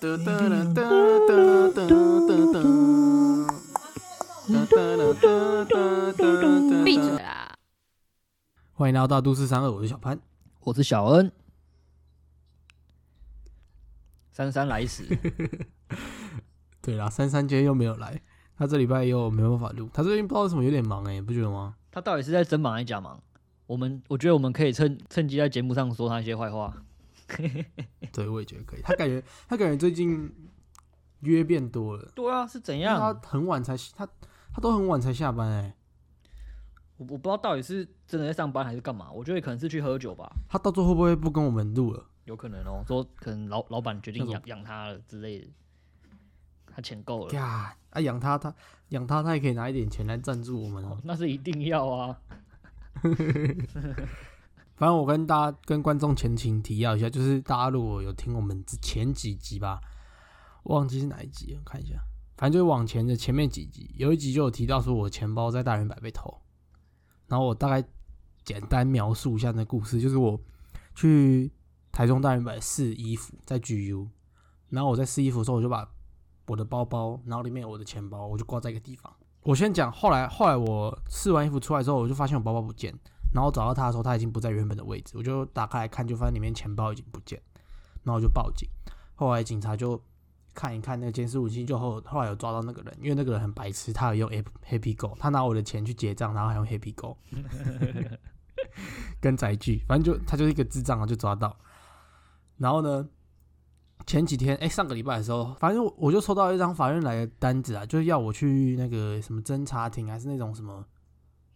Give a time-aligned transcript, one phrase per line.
[0.00, 0.82] 哒哒哒哒
[1.26, 1.34] 哒
[1.74, 2.54] 哒哒哒
[4.54, 5.26] 哒哒
[6.12, 6.22] 哒
[6.70, 7.52] 哒闭嘴啊！
[8.72, 10.20] 欢迎来到大都市三二，我是小潘。
[10.60, 11.32] 我是小恩，
[14.32, 15.04] 姗姗来迟，
[16.80, 18.22] 对啦，珊珊今天又没有来，
[18.56, 21.74] 他这礼拜又没办法录，他最近不知道为什么有点忙哎、不觉得吗？
[21.90, 23.20] 他到底是在真忙还是假忙？
[23.66, 26.72] 我们我觉得我们可以趁趁机在节目上说他一些坏话。
[28.12, 28.82] 对，我也觉得可以。
[28.82, 30.32] 他感觉 他感觉最近
[31.20, 33.28] 约变多了，对啊，是怎样他？
[33.28, 34.06] 很晚才他
[34.52, 35.76] 他都很晚才下班哎、
[36.96, 39.10] 我我不知道到底是真的在上班还是干嘛。
[39.10, 42.06] 我觉得可能是去喝酒吧，他到最后会不会不跟我们录了？
[42.24, 42.84] 有可能哦。
[42.86, 45.48] 说可能老老板决定那养养他了之类的，
[46.66, 48.54] 他钱够了，呀，啊养他他
[48.90, 50.98] 养他他也可以拿一点钱来赞助我们哦。
[51.04, 52.20] 那是一定要啊。
[54.82, 59.80] 反正我跟大家跟观众前情提要一下，就是大家如果有听我们前几集吧，
[60.64, 61.94] 忘记是哪一集，我看一下，
[62.36, 66.36] 反正就是往前的前面几集，有一集就有提到说我钱包在大圆百被偷，
[67.28, 67.88] 然后我大概
[68.44, 70.36] 简单描述一下那故事，就是我
[70.96, 71.52] 去
[71.92, 74.08] 台中大圆百试衣服，在 GU，
[74.70, 75.88] 然后我在试衣服的时候，我就把
[76.48, 79.14] 我的包包，然后里面有我的钱包，我就挂在一个地方。
[79.44, 82.92] 我先讲，后来后来我试完衣服出来之后，我就发现我包包不见。
[82.92, 82.98] 了，
[83.32, 87.40] 然后找到他的时候，他已经不在原本的位置，我就打开来看，就发现里面钱包已经不见，
[88.02, 88.68] 然后我就报警。
[89.14, 90.00] 后来警察就
[90.54, 97.16] 看一看那个监视武器，就后后来有抓到那个人，因为那个人很白痴，他有用 Happy Happy Go，他拿我的钱去结账，然后还用 Happy Go
[99.20, 101.56] 跟载具，反正就他就是一个智障啊，就抓到。
[102.58, 103.08] 然后呢，
[104.06, 110.84] 前几天哎、上个礼拜的时候，反正我我就收到一张法院来的单子啊，就是要我去那个什么侦查庭，还是那种什么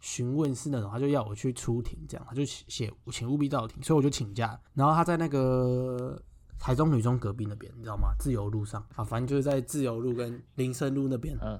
[0.06, 4.56] 询问是那种，他就要我去出庭，这样他就写写请务必到庭，所以我就请假。
[4.72, 6.16] 然后他在那个
[6.60, 8.10] 台中女中隔壁那边，你知道吗？
[8.16, 11.36] 自由路上啊，反正就是在自由路跟林森路那边。
[11.42, 11.58] 嗯，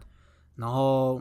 [0.54, 1.18] 然后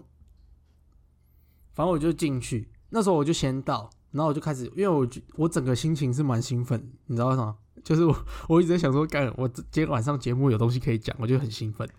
[1.73, 7.58] 反正我就进去，那时候我就先到，然后我就开始，因为我觉我整个心情是蛮兴奋，你知道为什么？
[7.83, 8.16] 就是我
[8.48, 11.89] 我一直在想说，干我今天晚上节目有东西可以讲，我就很兴奋，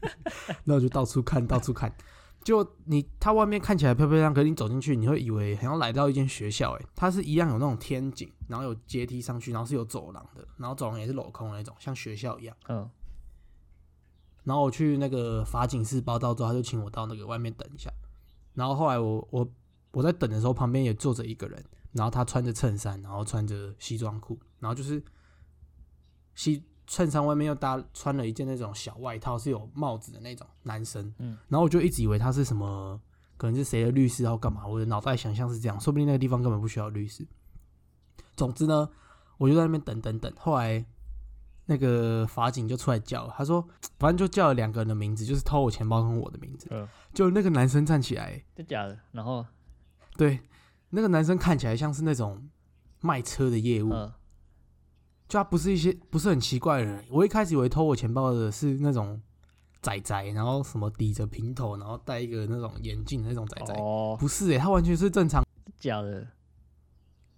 [0.64, 1.94] 那我就到处看，到处看。
[2.42, 12.56] 就你，它外面看起来漂漂亮亮，可是你走进去，你会以为好像来到一间学校，诶，它是一样有那种天井，然后有阶梯上去，然后是有走廊的，然后走廊也是镂空的那种，像学校一样。
[12.68, 12.88] 嗯，
[14.44, 17.90] 然后我去那个法警室报道之后，他就请我到那个外面等一下。
[18.54, 19.46] 然后后来我我
[19.92, 21.62] 我在等的时候，旁边也坐着一个人，
[21.92, 25.02] 然后他穿着衬衫，然后穿着西装裤，然后就是
[26.34, 31.14] 西衬衫外面又搭穿了一件那种小外套，是有帽子的那种男生。
[31.18, 33.00] 嗯，然后我就一直以为他是什么，
[33.36, 37.24] 可能是谁的律师要干嘛，我的脑袋想象是这样，说不定那个地方根本不需要律师。
[38.34, 38.90] 总之呢，
[39.38, 40.84] 我就在那边等等等，后来
[41.66, 43.64] 那个法警就出来叫了，他说，
[44.00, 46.66] 反正就叫了两个人的名字，就是偷我钱包跟我的名字。
[46.72, 48.98] 嗯就那个男生站起来，真假的？
[49.12, 49.46] 然后，
[50.16, 50.40] 对，
[50.90, 52.48] 那个男生看起来像是那种
[53.00, 54.12] 卖车的业务，嗯，
[55.30, 57.04] 就他不是一些不是很奇怪的人。
[57.08, 59.18] 我一开始以为偷我钱包的是那种
[59.80, 65.46] 仔仔，然后什么抵着平头，然后戴一个那种眼镜的那种仔仔，哦，不是诶、他完全是正常，
[65.78, 66.26] 假的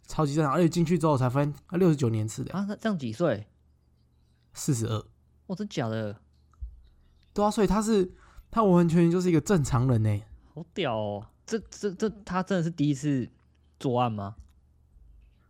[0.06, 0.54] 超级正常。
[0.54, 2.64] 而且进去之后才发现，他六十九年次的，啊？
[2.66, 3.46] 他这样几岁？
[4.54, 5.04] 四十二，
[5.48, 6.18] 哇，真假的？
[7.34, 8.10] 对啊，所以他是
[8.50, 10.22] 他完全就是一个正常人呢、
[10.54, 11.26] 好屌哦！
[11.44, 13.28] 这这这，他真的是第一次
[13.78, 14.36] 作案吗？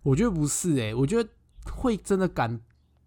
[0.02, 1.30] 我觉得不是诶、我觉得
[1.70, 2.60] 会真的敢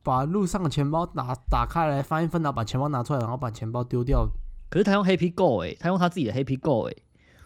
[0.04, 4.28] 把路上的钱包打打开来翻一翻，然后把钱包拿出来，然后把钱包丢掉。
[4.70, 6.94] 可是他用 Happy Go 哎、他用他自己的 Happy Go 哎、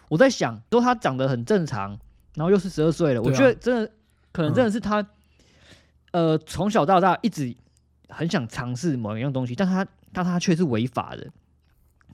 [0.07, 1.97] 我在想，说他长得很正常，
[2.35, 3.91] 然后又是十二岁了，我觉得真的
[4.31, 5.05] 可能真的是他，
[6.11, 7.55] 呃，从小到大一直
[8.07, 11.27] 很想尝试某一样东西，但他但他却是违法的，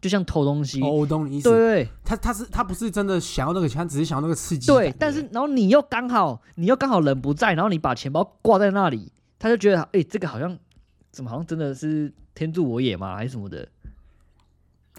[0.01, 1.49] 就像偷东西，哦，我懂你意思。
[1.49, 4.77] 对对他他是他不是真的想要那个钱，他只是想要那个刺激感。
[4.77, 10.57] 对，但是然后你又刚好你又刚好人不在，然后你把钱包挂在那里，他就觉得哎、这个好像
[11.11, 13.67] 怎么好像真的是天助我也嘛，还是什么的？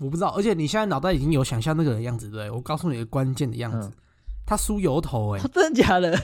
[0.01, 2.51] 我不知道，而且你现在脑袋已经有想象那个人的样子，对？
[2.51, 3.93] 我告诉你一个关键的样子，嗯
[4.49, 6.17] 他梳油头、欸，哎、 真的假的？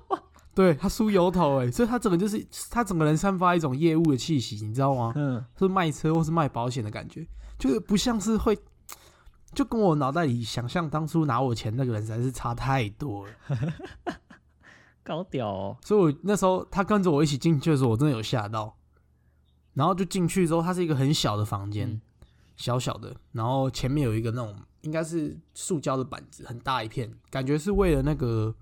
[0.54, 5.12] 对他梳油头、欸，哎，所以他整个就是他整个人散发一种业务的气息，你知道吗？
[5.14, 7.26] 嗯，是卖车或是卖保险的感觉，
[7.58, 8.58] 就是不像是会，
[9.52, 13.32] 就跟我脑袋里想象当初拿我钱那个人实在是差太多了。
[15.02, 15.76] 高屌哦！
[15.82, 18.76] 所以我那时候他跟着我一起进去的时候，我真的有吓到。
[19.74, 22.00] 然后就进去之后，它是一个很小的房间，嗯
[22.56, 28.54] 小小的，然后前面有一个那种应该是塑胶的板子，很大一片，感觉是为了那个，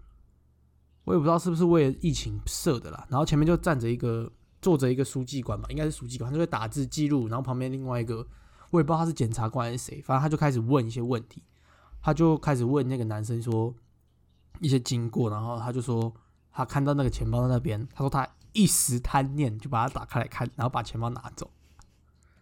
[1.05, 3.07] 我也不知道是不是为了疫情设的啦。
[3.09, 4.29] 然后前面就站着一个
[4.61, 8.27] 坐着一个书记官吧，应该是书记官，他就会打字记录，然后旁边另外一个
[8.75, 11.41] 我也不知道他是检察官还是谁，反正他就开始问一些问题，
[12.03, 13.73] 他就开始问那个男生说
[14.59, 16.13] 一些经过，然后他就说
[16.51, 21.49] 他看到那个钱包在那边，他说他一时贪念就把它打开来看，然后把钱包拿走，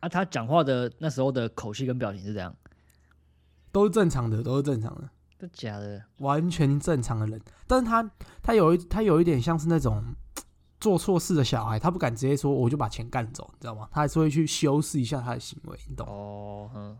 [0.00, 2.56] 啊，他讲话的那时候的口气跟表情是这样，
[3.70, 5.10] 都是正常的，都是正常的。
[5.38, 6.02] 真假的？
[6.18, 10.02] 完全正常的人，但是他他有一他有一点像是那种
[10.82, 13.88] 做错事的小孩，他不敢直接说我就把钱干走，你知道吗？
[13.92, 16.04] 他还是会去修饰一下他的行为，你懂？
[16.08, 16.98] 哦，嗯，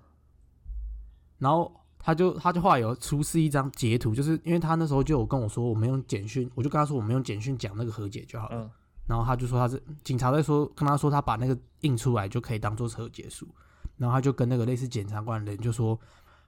[1.38, 8.62] 然后他就他就后来有出示一张截图，就是因为他那时候就有跟我说，我们用简讯，我就跟他说我们用简讯讲那个和解就好了。
[8.62, 8.70] 嗯
[9.05, 13.49] 然后他就说他是警察在说跟他说他把那个印出来就可以当做和解书，
[13.96, 15.99] 然后他就跟那个类似检察官的人就说，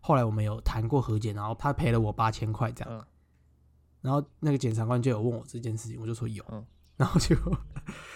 [0.00, 2.96] 后来我们有谈过和解，然后他赔了我八千块这样。
[2.96, 3.04] 嗯
[4.02, 6.44] 然后那个检察官就有问我这件事情，我就说有。
[6.52, 6.64] 嗯
[6.96, 7.36] 然后就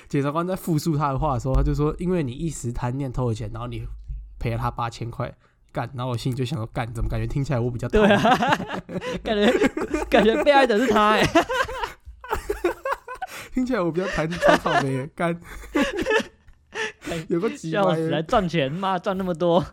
[0.08, 3.86] 检察官在复述他的话的时候，他就说，因为你一时贪念偷了钱，然后你
[4.38, 5.34] 赔了他八千块，
[5.72, 5.90] 干。
[5.94, 8.22] 然后我心里就想说，干，怎么感觉听起来我比较对啊，
[9.22, 9.52] 感觉
[10.08, 11.22] 感觉被害者是他哎、
[13.52, 15.38] 听起来我比较谈草草的耶，干。
[17.28, 19.64] 有个几百笑死，来赚钱，妈赚那么多，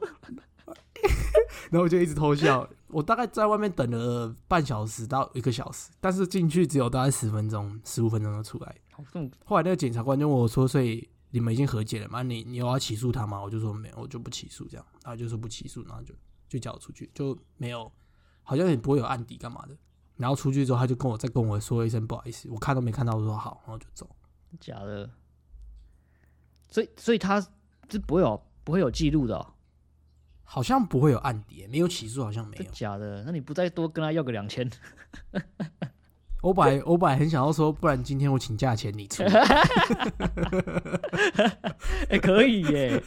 [1.69, 2.68] 然后我就一直偷笑。
[2.88, 8.74] 我大概在外面等了半小时到一个小时，但是进去只有大概十分钟、十五分钟就出来。
[9.45, 12.24] 后来那个检察官就问我说：“所以你们已经和解了吗？
[12.24, 14.86] 你你有要起诉他吗？”我就说没有，我就不起诉这样。
[15.03, 16.13] 然后就说不起诉，然后就
[16.47, 17.92] 就叫我出去，就没有，
[18.44, 19.77] 好像也不会有案底干嘛的。
[20.18, 24.09] 然后出去之后，他就跟我再跟我说一声不好意思，我看都没看到，我说好，然后就走。
[24.59, 25.09] 假的，
[26.69, 27.42] 所以所以他
[27.89, 29.53] 是不会有不会有记录的、哦，
[30.44, 32.63] 好像不会有案底，没有起诉，好像没有。
[32.71, 33.24] 假的？
[33.25, 34.71] 那你不再多跟他要个两千？
[36.45, 39.24] 我本来我本来很想要说，不然今天我请假钱你出。
[42.07, 43.01] 哎、 可以耶，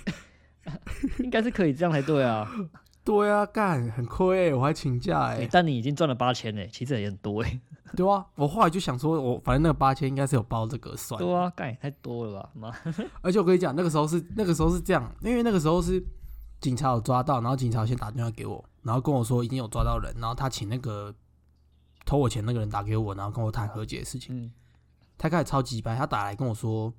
[1.21, 2.51] 应该是可以这样才对啊。
[3.07, 7.61] 对啊，干很亏、欸，我还请假哎、哎、但你已经赚了八千哎，其实也很多哎。
[7.97, 12.51] 对啊，我后来就想说，我反正那个八千应该是有包这个算，对啊，干也太多了吧？
[12.55, 12.75] 妈，
[13.23, 16.05] 而且我跟你讲，那个时候是那个时候是这样，因为那个时候是
[16.61, 21.15] 警察有抓到，然后警察先打电话给我，然后跟我说已经有抓到人，然后他请那个
[22.05, 24.45] 偷我钱那个人打给我，然后跟我谈和解的事情。
[24.45, 24.53] 嗯
[25.21, 26.95] 他开始超级白，他打来跟我说，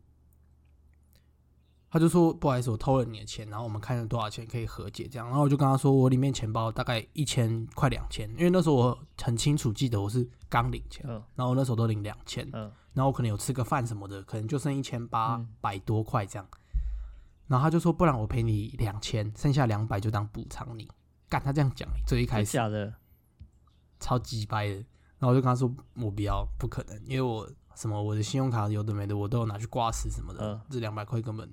[1.89, 16.45] 他就说不好意思，我偷了你的钱，然后我们看了多少钱可以和解这样，然后我就跟他说我里面钱包大概一千快两千，因为那时候我很清楚记得我是刚领钱，嗯然后我那时候都领两千，嗯然后我可能有吃个饭什么的，可能就剩一千八嗯百多块这样。
[17.47, 20.89] 然后他就说，不然我赔你两千，剩下两百就当补偿你。
[21.29, 22.57] 干，他这样讲，最一开始？
[24.09, 24.73] 超级掰的。
[24.73, 31.49] 然后我就跟他说，我不要，不可能，因为我什么我的信用卡有的没的，我都有拿去挂失什么的，嗯这两百块根本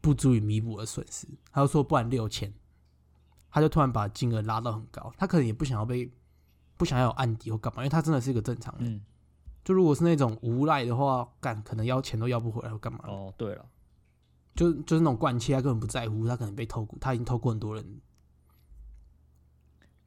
[0.00, 1.26] 不足以弥补我的损失。
[1.50, 2.52] 他就说，不然六千。
[3.50, 6.12] 他就突然把金额拉到很高，他可能也不想要被
[6.76, 8.94] 不想要有案底或干嘛，因为他真的是一个正常人。
[8.94, 9.00] 嗯，
[9.64, 13.64] 就如果是那种无赖的话，干可能要钱都要不回来或干嘛，哦，对了，
[14.54, 18.00] 就就是那种惯气，他根本不在乎，他可能被偷过，他已经偷过很多人。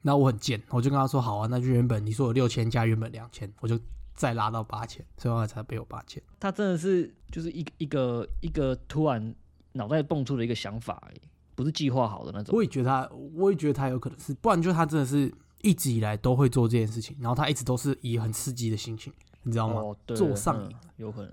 [0.02, 3.78] 然后我很贱，我就跟他说好啊，那就原本你说有六千加原本两千，我就
[4.14, 6.22] 再拉到八千，所以后来才被我八千。
[6.40, 9.34] 他真的是就是一个一个一个突然
[9.72, 11.20] 脑袋蹦出的一个想法而已，
[11.54, 12.54] 不是计划好的那种。
[12.54, 15.32] 我也觉得他，我也觉得他有可能是，不然就他真的是
[15.62, 19.12] 一直以来都会做这件事情，然后他一直都是以很刺激的心情，
[19.44, 19.96] 你知道吗？
[20.08, 21.32] 做上瘾嗯有可能。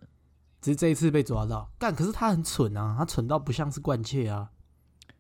[0.62, 4.52] 只是这一次被抓到，但，可是他很蠢啊，他蠢到不像是惯窃啊。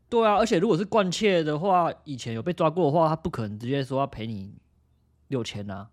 [0.09, 4.55] 对啊，而且如果是惯窃的话，以前有被抓过的话，他不可能直接说要赔你
[5.27, 5.89] 六千啊。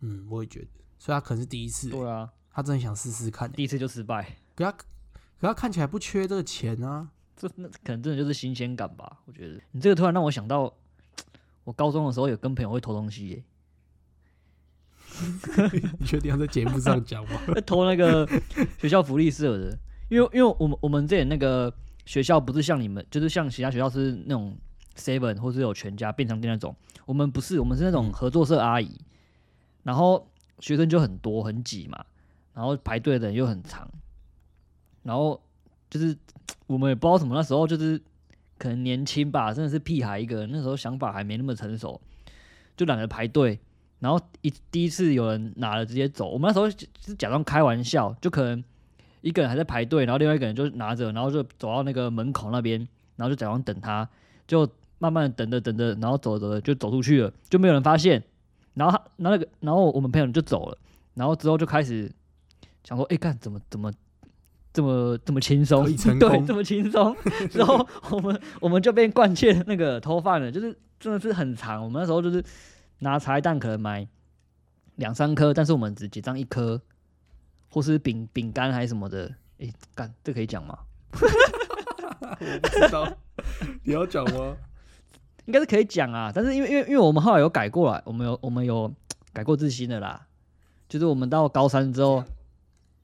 [0.00, 0.66] 嗯，我也觉得，
[0.98, 3.54] 所以他可能是第一次、对啊，他真的想试试看、欸。
[3.54, 4.84] 第一次就失败，可他可
[5.40, 7.10] 他看起来不缺这个钱啊。
[7.36, 9.20] 这那可能真的就是新鲜感吧。
[9.24, 10.72] 我觉得你这个突然让我想到，
[11.64, 13.44] 我高中的时候有跟朋友会偷东西耶、
[15.98, 17.40] 你确定要在节目上讲吗？
[17.52, 18.28] 会偷那个
[18.78, 21.72] 学校福利社的，因为因为我们我们之前那个
[22.04, 24.56] 学校不是像你们，就是像其他学校是那种
[24.96, 26.74] seven 或是有全家便当店那种，
[27.06, 28.12] 我们不是，我们是那种嗯。
[28.12, 28.98] 合作社阿姨，
[29.82, 30.28] 然后
[30.60, 32.04] 学生就很多很挤嘛，
[32.52, 33.90] 然后排队的人又很长，
[35.02, 35.42] 然后
[35.90, 36.16] 就是
[36.66, 38.00] 我们也不知道什么，那时候就是
[38.58, 42.00] 可能年轻吧，真的是屁孩一个，那时候想法还没那么成熟，
[42.76, 43.58] 就懒得排队。
[44.00, 48.62] 然后一第一次有人拿了直接走，我们那时候是假装开玩笑，就可能
[49.24, 52.78] 一个人还在排队，然后另外一个人就拿着，然后就走到那个门口那边，
[53.16, 54.06] 然后就假装等他，
[54.46, 58.22] 就慢慢的等着等着，然后走着走着就走出去了，就没有人发现。
[58.74, 60.76] 然后他，然后那个，然后我们朋友就走了，
[61.14, 62.12] 然后之后就开始
[62.82, 63.90] 想说，哎、干怎么怎么
[64.72, 65.84] 这么这么轻松
[66.18, 67.16] 对，这么轻松。
[67.50, 71.82] 之后我们我们就被惯切那个偷饭了，就是真的是很长。
[71.82, 72.44] 我们那时候就是
[72.98, 74.06] 拿茶叶蛋可能买
[74.96, 76.82] 两三颗，但是我们只结账一颗，
[77.74, 79.34] 或是饼饼干还是什么的。
[79.58, 80.78] 哎、干这可以讲吗？
[81.14, 83.16] 我不知道，
[83.82, 84.56] 你要讲吗？
[85.46, 88.92] 应该是可以讲啊，但是因为因为因为我们后来有改过来，我们有我们有
[89.32, 90.24] 改过自新的啦，
[90.88, 92.22] 就是我们到高三之后，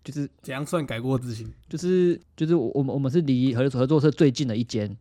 [0.04, 1.52] 就是怎样算改过自新？
[1.68, 4.96] 就是就是我我们我们是离合合作社最近的一间，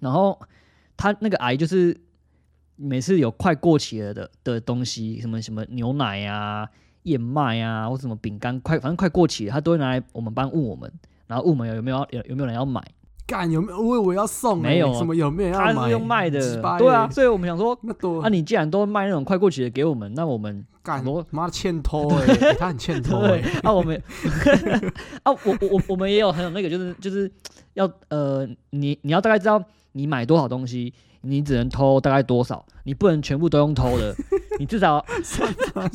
[0.00, 0.40] 然后
[0.96, 1.94] 他那个阿姨就是
[2.76, 6.68] 每次有快过期了的的东西，什么什么牛奶啊、
[7.04, 10.90] 燕麦啊，或什么饼干，快反正快过期了，他都会拿来我们班问我们，
[11.26, 12.82] 然后问我们有没有要有有没有人要买，
[13.26, 13.80] 干有没有？
[13.80, 15.74] 我以为要送、欸，没有什么有没有要买？
[15.74, 16.38] 他是用卖的。
[16.78, 18.20] 对啊，欸，所以我们想说，那多。
[18.22, 24.02] 啊，你既然都卖那种快过期的给我们，那我们干我妈的欠偷哎、欸他很欠偷哎、 对啊，我们
[25.22, 27.30] 啊，我我我我们也有很有那个，就是就是
[27.74, 29.62] 要呃，你你要大概知道
[29.92, 34.14] 你买多少东西，你只能偷大概多少，你不能全部都用偷的，
[34.60, 35.46] 你至少 傻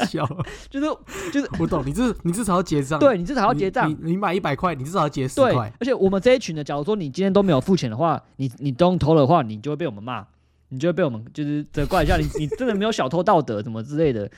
[0.06, 0.26] 小，
[0.70, 0.88] 就是
[1.32, 5.72] 就是我懂，你至你至少要结账，对你至少要结账你，买一百块，你至少要结十对，块。
[5.80, 10.26] 而且我们这一群的，假如说你今天都没有付钱的话，你你都用偷的话，你就会被我们骂，
[10.70, 14.32] 你就会被我们就是责怪一下，你你真的没有小偷道德什么之类的，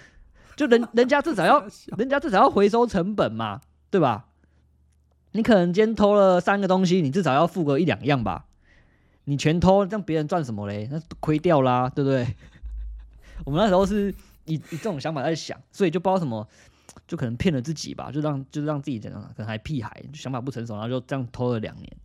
[0.55, 1.65] 就人人家至少要
[1.98, 4.25] 人家至少要回收成本嘛，对吧？
[5.34, 8.46] 你可能今天偷了三个东西，你至少要付个一两样吧？
[9.25, 10.88] 你全偷，让别人赚什么嘞？
[10.91, 12.25] 那亏掉啦，对不对？
[13.44, 14.13] 我们那时候是
[14.46, 16.48] 以以这种想法在想，所以就不知道什么，
[17.08, 21.98] 就可能骗了自己吧，就让就是让自己怎样，可能还屁孩，就想法不成熟，然后就这样拖了两年。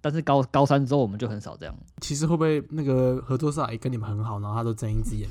[0.00, 1.76] 但是高高三之后，我们就很少这样。
[2.00, 5.28] 其实会不会那个合作社阿姨跟你们很好，然后她都睁一只眼？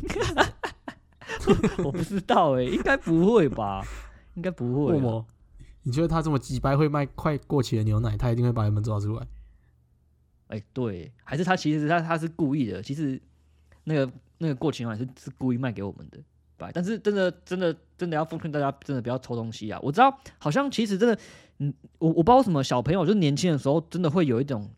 [1.83, 3.83] 我不知道哎、应该不会吧？
[4.35, 4.93] 应该不会啊。
[4.93, 5.25] 为什么？
[5.83, 9.25] 你觉得他这么几掰会卖快过期的牛奶，他一定会把你们抓出来？
[10.49, 13.19] 哎、对，还是他其实他他是故意的，其实
[13.85, 16.17] 那个那个过期牛奶是是故意卖给我们的，
[16.57, 16.71] 白。
[16.73, 19.79] 但是真的真的真的要奉劝大家，真的不要偷东西啊！
[19.83, 21.19] 我知道，好像其实真的，
[21.59, 24.69] 嗯，我我不知道为什么小朋友就是年轻的时候，真的会有一种，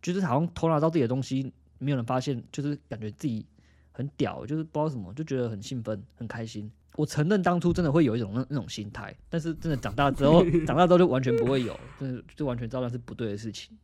[0.00, 3.44] 就是好像偷拿到自己的东西，没有人发现，就是感觉自己
[3.92, 6.70] 很屌，就是不知道什么，就觉得很兴奋、很开心。
[6.96, 13.74] 我承认当初真的会有一种那那种心态，但是真的长大之后， 长大之后就完全不会有，真的就完全知道那是不对的事情。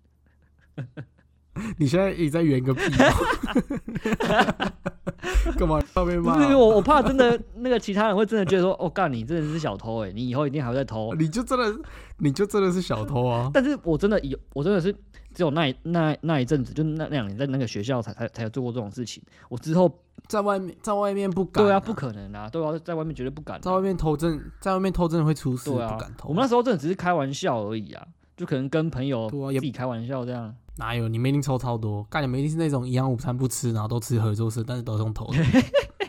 [1.78, 4.72] 你现在也在圆个屁、哦？
[5.58, 6.56] 干嘛要被骂不是因为？
[6.56, 11.14] 我我怕真的那个其他人会真的觉得说，哦，干你真的是小偷哎，你以后一定还会再偷。
[11.14, 11.74] 你就真的，
[12.18, 13.50] 你就真的是小偷啊！
[13.54, 14.92] 但是我真的有，我真的是
[15.34, 19.22] 只有那一那那一阵子，就那那两年在那个学校才才才有做过这种事情。
[19.48, 19.90] 我之后
[20.28, 26.28] 在外面，在外面不敢、对啊，不可能啊，对啊，在外面绝对不敢啊、在外面偷真，在外面偷真的会出事，对啊不敢，偷。
[26.28, 30.54] 我们那时候真的只是开玩笑而已啊，就可能跟朋友对啊也自己开玩笑这样。
[30.76, 31.08] 哪有？
[31.08, 35.44] 你们一定抽超多，干你们一定是那种营养午餐不吃，然后都吃合作社，但是都是用偷的，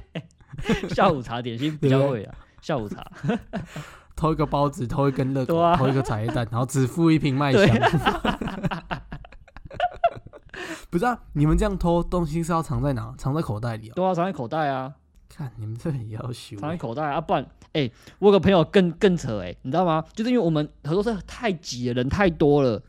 [0.94, 3.06] 下午茶点心比较会啊，下午茶。
[4.16, 7.78] 偷一个包子，偷一根热狗，对啊偷一个茶叶蛋，然后只付一瓶麦对香。
[10.90, 13.14] 不是啊， 你们这样偷东西是要藏在哪？
[13.18, 13.94] 藏在口袋里哦。
[13.96, 14.92] 对啊，藏在口袋啊，
[15.30, 20.04] 看你们这很要求藏在口袋啊，不然，哎、我有个朋友更更扯哎、你知道吗？
[20.16, 22.82] 就是因为我们合作社太挤了，人太多了，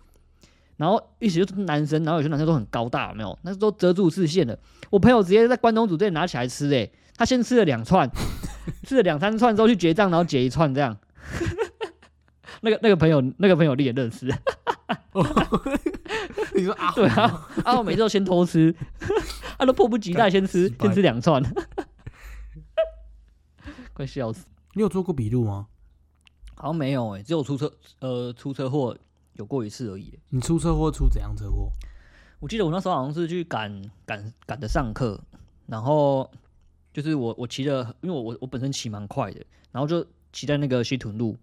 [0.78, 3.38] 然后一起就是男生，然后有些男生都很高大，有没有？
[3.42, 4.58] 那都遮住视线的。
[4.88, 8.10] 我朋友直接在关东煮店拿起来吃哎、他先吃了两串，
[8.88, 10.96] 吃了两三串之后去结账，然后结一串这样。
[12.62, 14.26] 那个那个朋友，那个朋友你也认识，
[16.54, 16.92] 你说啊？
[16.94, 18.74] 对啊，啊，我每次都先偷吃，
[19.58, 21.42] 他都迫不及待先吃，先吃两串，
[23.92, 24.46] 快笑死。
[24.74, 25.66] 你有做过笔录吗？
[26.54, 28.96] 好像没有哎、只有出车呃出车祸
[29.38, 31.70] 有过一次而已欸、你出车祸出怎样车祸？
[32.40, 35.20] 我记得我那时候好像是去赶赶赶着上课，
[35.66, 36.28] 然后
[36.92, 41.36] 就是我我骑的，因为我我我本身骑蛮快的，然后就骑在那个西屯路，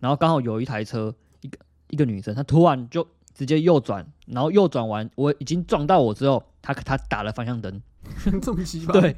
[0.00, 7.82] 然后刚好有一台车，一个一个女生，她突然就直接右转，然后右转完，我已经撞到我之后，她她打了方向灯，
[8.40, 8.92] 这么鸡巴？
[8.94, 9.14] 对，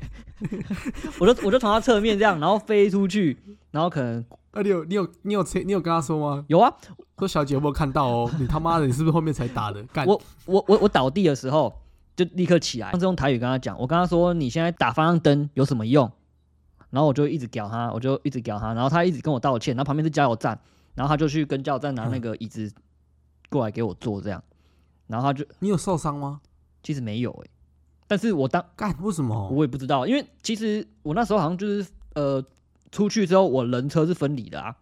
[1.20, 3.38] 我就我就从他侧面这样，然后飞出去，
[3.70, 6.44] 然后可能啊，你有你有你有你有跟他说吗？
[6.48, 6.72] 有啊，
[7.18, 8.30] 说小姐有没有看到哦？
[8.40, 9.82] 你他妈的，你是不是后面才打的？
[9.92, 11.72] 干我我我我倒地的时候
[12.16, 16.10] 就立刻起来，是用台语跟他讲，我跟他说你现在打方向灯有什么用？
[16.90, 20.56] 然后我就一直屌他，我就一直屌他，然后他一直跟我道歉，然后旁边是加油站，
[20.94, 22.72] 然后他就去跟加油站拿那个椅子
[23.50, 24.40] 过来给我坐这样，
[25.08, 26.40] 然后他就你有受伤吗？
[26.84, 27.50] 其实没有诶、
[28.06, 29.48] 但是我当干为什么？
[29.48, 32.44] 我也不知道，因为其实我那时候好像就是呃
[32.92, 34.76] 出去之后我人车是分离的啊，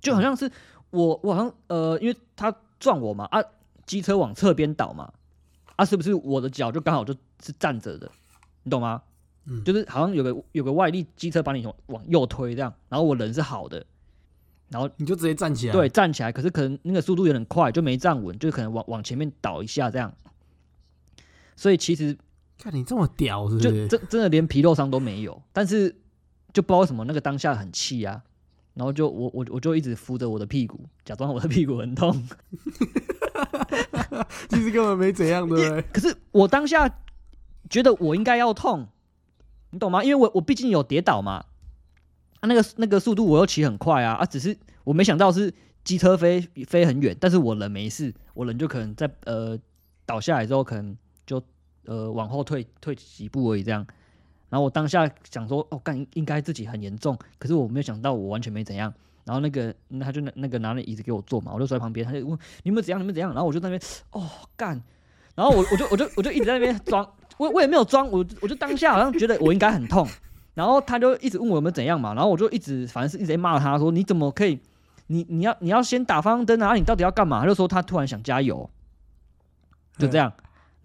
[0.00, 0.48] 就好像是
[0.90, 3.42] 我我好像呃，因为他撞我嘛啊，
[3.86, 5.12] 机车往侧边倒嘛
[5.76, 7.12] 啊，是不是我的脚就刚好就
[7.42, 8.08] 是站着的，
[8.62, 9.02] 你懂吗？
[9.46, 13.84] 嗯就是好像有个有个外力，机车把你往往右推这样，然后我人是好的，
[14.70, 15.72] 然后你就直接站起来。
[15.72, 20.14] 对，站起来，可是可能那个速度有点快，就没站稳，就可能往往前面倒一下这样。
[21.56, 22.16] 所以其实
[22.58, 23.60] 看你这么屌，是不？
[23.60, 25.90] 就真真的连皮肉伤都没有，但是
[26.52, 28.22] 就不知道为什么那个当下很气啊，
[28.74, 32.26] 然后就我我我就一直扶着我的屁股，假装我的屁股很痛。
[34.48, 35.82] 其实根本没怎样， 对不对？
[35.92, 36.88] 可是我当下
[37.68, 38.86] 觉得我应该要痛，
[39.70, 40.04] 你懂吗？
[40.04, 41.44] 因为我我毕竟有跌倒嘛，
[42.40, 49.58] 啊、那个那个速度我又骑很快啊啊，只是我没想到是机车飞飞很远，但是我人没事，我人就可能在呃
[50.06, 51.42] 倒下来之后，可能就
[51.86, 53.86] 呃往后退退几步而已这样。
[54.50, 58.92] 然后我当下想说，哦，干应该自己很严重，可是我没有想到我完全没怎样。
[59.24, 63.30] 然后那个那他就那那个拿了椅子给我坐嘛，我就坐在旁边，他就问你有没有怎样，你有没有怎样？
[63.32, 64.80] 然后我就在那边哦干，
[65.34, 70.06] 然后我我就我就我就一直在那边装，我我也没有装，我我就当下好像觉得我应该很痛，
[70.52, 74.60] 然后他就一直问我有没有怎样嘛，然后我就一直反正是一直在骂他说你怎么可以，
[75.06, 77.40] 你你要你要先打方向灯啊，你到底要干嘛？
[77.40, 78.68] 他就说他突然想加油，
[79.96, 80.30] 就这样，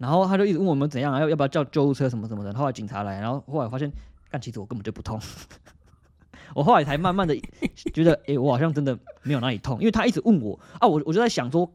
[0.00, 2.50] 然后他就一直问我们怎样啊，要要不要叫救护车什么什么的。
[2.54, 3.92] 后来警察来，然后后来发现，
[4.30, 5.20] 但其实我根本就不痛。
[6.56, 7.36] 我后来才慢慢的
[7.92, 11.70] 觉得， 诶，我好像真的没有哪里痛，因为他一直问我啊，我我就在想说，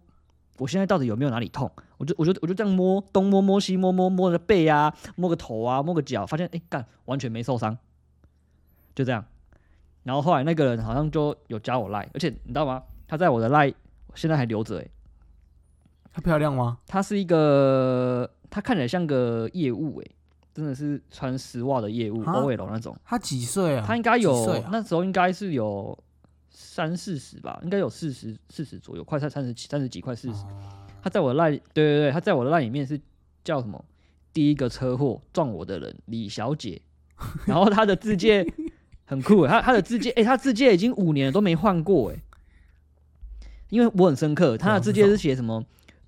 [0.58, 1.72] 我现在到底有没有哪里痛？
[1.98, 7.78] 我就我就我就这样摸东摸摸西摸摸摸着背啊，摸个头啊，摸个脚，发现诶，干完全没受伤，
[8.96, 9.24] 就这样。
[10.04, 12.82] 然后后来那个人好像就有加我赖，而且你知道吗？
[13.08, 13.72] 他在我的赖
[14.16, 14.92] 现在还留着诶，
[16.16, 16.78] 她漂亮吗？
[16.88, 20.12] 她是一个，她看起来像个业务诶，
[20.54, 22.96] 真的是穿丝袜的业务啊，OL 那种。
[23.04, 23.84] 她几岁啊？
[23.86, 25.98] 她应该有、几岁啊那时候应该是有
[26.50, 30.44] 三四十吧，应该有四十四十左右，快三三十几三十几，快四十。
[30.46, 30.48] 哦
[31.04, 33.00] 他在我的赖，对对对，她在我的赖里面是
[33.44, 33.84] 叫什么？
[34.34, 36.82] 第一个车祸撞我的人李小姐，
[37.46, 38.44] 然后她的字界
[39.06, 42.16] 很酷欸，他他的字界，哎、她字界已经五年了都没换过哎，
[43.70, 45.64] 因为我很深刻，他的字界是写什么？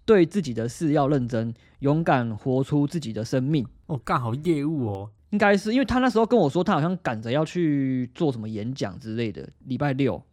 [0.07, 3.67] 对自己的事要认真，勇敢活出自己的生命。
[3.87, 5.11] 哦，干好业务哦。
[5.31, 10.23] 应该是因为他那时候跟我说，他好像赶着要去做什么演讲之类的，礼拜六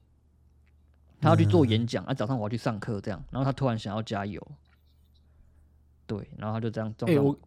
[1.21, 4.41] 他要去做演讲，啊，早上我要去上课这样，然后他突然想要加油，
[6.07, 7.39] 对，然后他就这样撞哎、到我，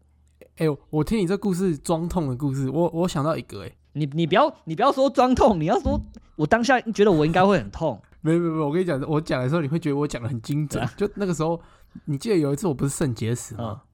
[0.56, 5.98] 哎、我听你这故事装痛的故事，我我想到一个、哎，你你不要你不要说装痛，你要说
[6.36, 10.92] 我当下觉得我应该会很痛，没有没有没，我跟你讲，我讲的时候你会觉得我讲的很精准啊。
[10.98, 11.58] 就那个时候，
[12.04, 13.82] 你记得有一次我不是肾结石吗？
[13.82, 13.88] 嗯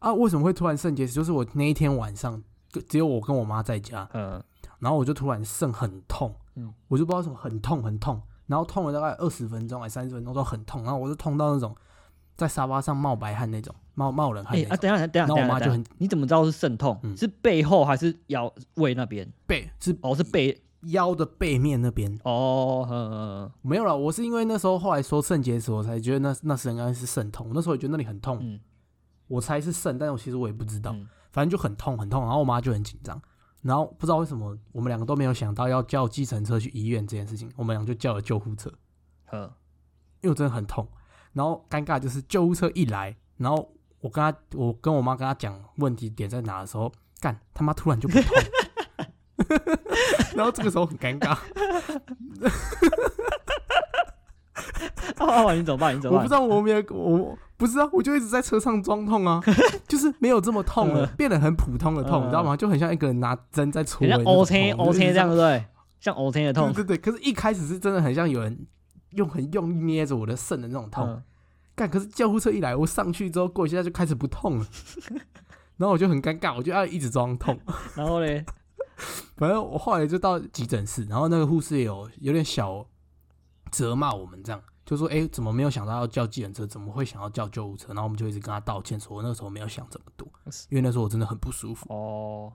[0.00, 1.12] 啊，为什么会突然肾结石？
[1.12, 4.42] 就是我那一天晚上就只有我跟我妈在家，嗯
[4.78, 11.74] 然后我就突然肾很痛，嗯我就不知道什么很痛很痛，然后痛了大概二十分钟还三十分钟都很痛，然后我就痛到那种
[12.36, 16.96] 在沙发上冒白汗那种，冒冒冷汗哎、啊，等一下等一下然后等一下，我妈就很你怎么知道是肾痛？
[17.02, 19.28] 嗯是背后还是腰胃那边？
[19.48, 23.96] 背是哦，是背腰的背面那边哦，嗯嗯没有了。
[23.96, 28.60] 我是因为那时候后来说肾结石，我才觉得那那时应该是肾痛，那时候也觉得那里很痛，嗯
[29.26, 33.20] 我猜是肾，但我其实我也不知道，嗯反正就很痛很痛，然后我妈就很紧张。
[33.60, 38.72] 然后不知道为什么，我们两个都没有想到要叫计程车去医院这件事情，我们俩就叫了救护车。
[39.32, 39.42] 嗯，
[40.20, 40.86] 因为我真的很痛。
[41.32, 48.30] 然后尴尬就是救护车一来，然后我跟他，我跟我妈跟他讲问题点在哪的时候，干他妈突然就不痛，
[50.34, 51.36] 然后这个时候很尴尬，
[55.18, 55.96] 哦，你怎么办？
[55.96, 56.18] 你怎么办？
[56.18, 59.40] 我不知道我没有，我不知道，我就一直在车上装痛啊，
[59.88, 62.56] 就是没有这么痛了，变得很普通的痛，嗯你知道吗？
[62.56, 65.64] 就很像一个人拿针在戳像人那种 O 痛，车 O 车就是这样，对不对？
[66.00, 68.66] 像 O 车的痛对，对对，可是一开始是真的很像有人
[69.12, 71.22] 用很用力捏着我的肾的那种痛，嗯
[71.74, 74.66] 干，可是救护车一来，我上去之后过一下就开始不痛了，
[75.76, 77.58] 然后我就很尴尬，我就要一直装痛。
[77.94, 78.44] 然后嘞，
[79.36, 82.84] 反正我后来就到急诊室，然后那个护士也有有点小
[83.70, 86.66] 责骂我们，这样就说：“哎、怎么没有想到要叫计程车？
[86.66, 90.26] 怎么会想要叫救护车？”然后我们就一直跟他道歉，说我那个时候没有想这么多，
[90.70, 91.86] 因为那时候我真的很不舒服。
[91.92, 92.52] 哦，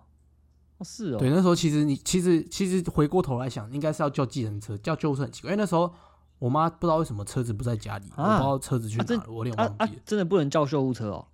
[0.79, 5.93] 哦是哦，对，那时候其实你其实其实回过头来想，应该是要叫计程车，叫救护车很奇怪，因为那时候
[6.39, 11.27] 我妈不知道为什么车子不在家里，我啊不知道车子去哪了，我有点忘记了。，真的不能叫救护车哦。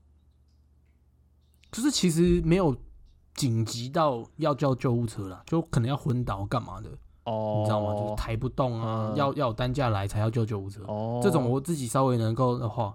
[1.71, 2.75] 就是其实没有
[3.39, 6.89] 紧急到要叫救护车了，就可能要昏倒干嘛的，
[7.23, 7.93] 哦，你知道吗？
[7.95, 10.81] 就是抬不动啊，嗯要要有担架来才要叫救护车。
[10.87, 12.93] 哦，这种我自己稍微能够的话，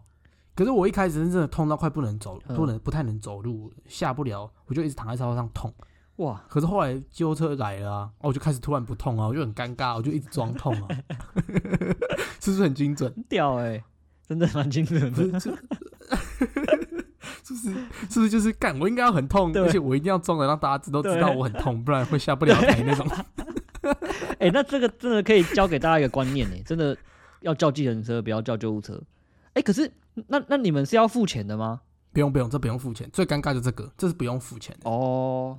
[0.54, 5.72] 可是我一开始真的痛到快不能走，嗯不能不太能走路，下不了，我就一直躺在沙发上痛。
[6.16, 10.88] 哇，可是后来救护车来了啊，哦，我就开始突然不痛啊，我就很尴尬，我就一直装痛啊，
[12.38, 13.10] 是不是很精准？
[13.14, 13.82] 很屌哎、
[14.28, 15.40] 真的蛮精准的。
[17.52, 18.78] 不是，是不是是不是就是干？
[18.80, 23.06] 我应该要很痛，而且我一定要装的让大家都知道我很痛，不然会下不了台那种。
[24.38, 26.96] 哎、那这个真的可以教给大家一个观念呢、真的
[27.40, 28.98] 要叫计程车，不要叫救护车。
[29.52, 29.92] 哎、可是
[30.28, 31.82] 那那你们是要付钱的吗？
[32.12, 33.10] 不用不用，这不用付钱。
[33.12, 34.88] 最尴尬就这个，这是不用付钱的。
[34.88, 35.58] 哦，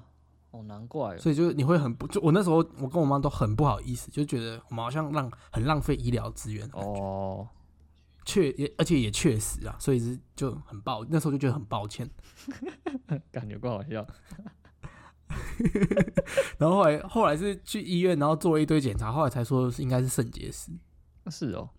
[0.51, 1.17] 哦，难怪哦。
[1.19, 6.67] 所以就是你会很不，就我那时候我跟我妈都很不好意思，就觉得我们好像浪很浪费医疗资源。
[6.73, 7.47] 哦，
[8.25, 12.09] 确也而且也确实啊，所以是就很抱，那时候就觉得很抱歉。
[13.31, 14.05] 感觉怪好笑。
[16.57, 20.71] 然后后来后来是去医院，然后做了一堆检查，后来才说是应该是肾结石。
[21.31, 21.69] 是哦，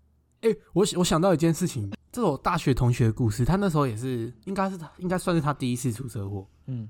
[0.40, 3.44] 哎、我我想到一件事情，这是我大学同学的故事。
[3.44, 6.88] 他那时候也是，应该是他应该算是他第一次出车祸，嗯，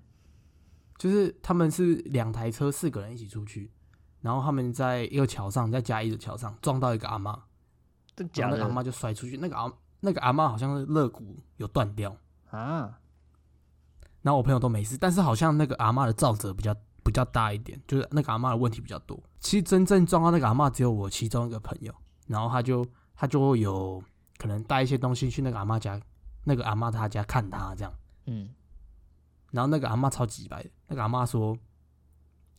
[0.97, 3.71] 就是他们是两台车四个人一起出去，
[4.23, 7.39] 然后他们在一个桥上，在嘉义的桥上撞到一个阿妈，
[8.35, 12.17] 然后那个阿妈就摔出去，那个阿那个阿妈好像是肋骨有断掉，
[12.51, 12.99] 啊？
[14.23, 16.75] 然后我朋友都没事，但是好像那个阿妈的造责比较
[17.05, 19.23] 比较大一点，就是那个阿妈的问题比较多。
[19.39, 21.95] 其实真正撞到那个阿妈只有我其中一个朋友，
[22.27, 24.03] 然后他就他就会有
[24.37, 26.01] 可能带一些东西去那个阿妈家，
[26.45, 27.93] 那个阿妈她家看他这样，
[28.27, 28.51] 嗯，
[29.53, 31.57] 然后那个阿妈超级白的，那个阿妈说，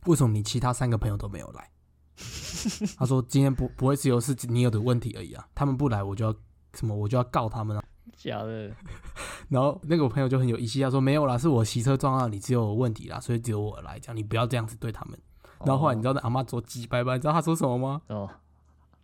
[0.06, 1.70] 为什么你其他三个朋友都没有来？
[2.98, 6.34] 他说今天不不会只有是你有的问题而已啊，他们不来我就要
[6.74, 7.82] 什么我就要告他们啊。
[8.16, 8.70] 假的。
[9.48, 15.18] 然后那个我朋友就很有义气，他说没有啦，是我骑车撞到你，只有我问题啦，所以只有我来，讲你不要这样子对他们。
[15.64, 18.02] 然后后来你知道那阿妈做鸡拜拜，你知道他说什么吗？
[18.08, 18.28] 哦，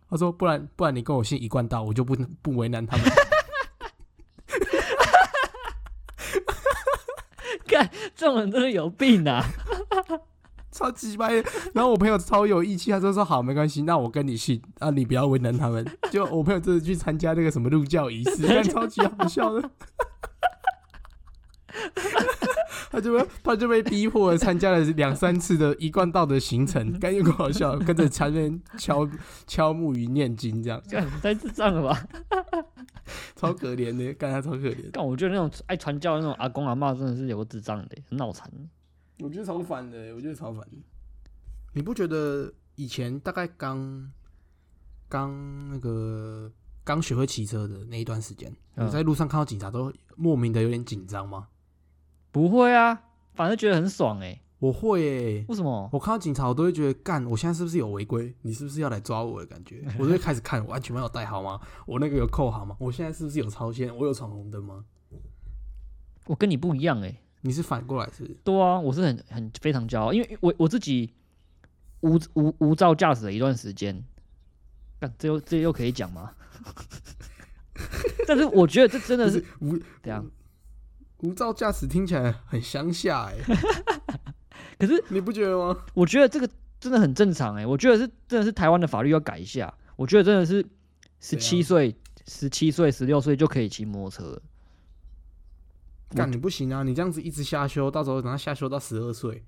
[0.09, 3.05] 他说不然不然你跟我姓一贯道，我就不不为难他们。
[7.67, 9.43] 看这种人真的有病啊！
[10.75, 11.49] 超级白的。
[11.73, 15.85] 然后我朋友超有义气，他就说好没关系，那我跟你去，啊你不要为难他们。
[16.11, 19.69] 就我朋友真的去参加那个什么入教仪式， 但超级好笑的。
[22.91, 29.07] 他就被他就被逼迫了参加了两三次的一贯道的行程， 感觉够好笑，跟着前面敲
[29.47, 32.07] 敲木鱼念经这样，干太智障了吧？
[33.35, 34.89] 超可怜的，干他超可怜。
[34.93, 38.49] 但，我觉得那种爱传教的那种阿公阿妈真的是有个智障的，很脑残。
[39.19, 40.77] 我觉得超烦的，我觉得超烦的。
[41.73, 44.11] 你不觉得以前大概刚
[45.07, 46.51] 刚那个
[46.83, 51.47] 刚学会骑车的那一段时间，嗯你在路上看到警察都莫名的有点紧张吗？
[52.31, 53.01] 不会啊，
[53.33, 55.89] 反正觉得很爽哎、我会诶、为什么？
[55.93, 58.35] 我看到警察，我都会觉得干，我现在是不是有违规？
[58.41, 59.85] 你是不是要来抓我的感觉？
[59.97, 61.59] 我就会开始看我安全帽有戴好吗？
[61.85, 62.75] 我那个有扣好吗？
[62.79, 63.95] 我现在是不是有超限？
[63.95, 64.83] 我有闯红灯吗？
[66.25, 68.37] 我跟你不一样哎、你是反过来是不是？
[68.43, 71.13] 对啊，我是很很非常骄傲，因为我我自己
[72.01, 74.03] 无无无照驾驶了一段时间，
[74.97, 76.31] 但这又这又可以讲吗？
[78.27, 80.25] 但是我觉得这真的是是无这样，
[81.17, 83.35] 无照驾驶听起来很乡下哎、
[84.79, 85.79] 可是你不觉得吗？
[85.93, 90.65] 我觉得这个真的很正常哎、我觉得是真的是台湾的法律要改一下，我觉得真的是
[91.19, 94.41] 十七岁、十七岁、十六岁就可以骑摩托车了。
[96.09, 96.83] 干你不行啊！
[96.83, 99.43] 你这样子一直下修，到时候等他下修到十二岁，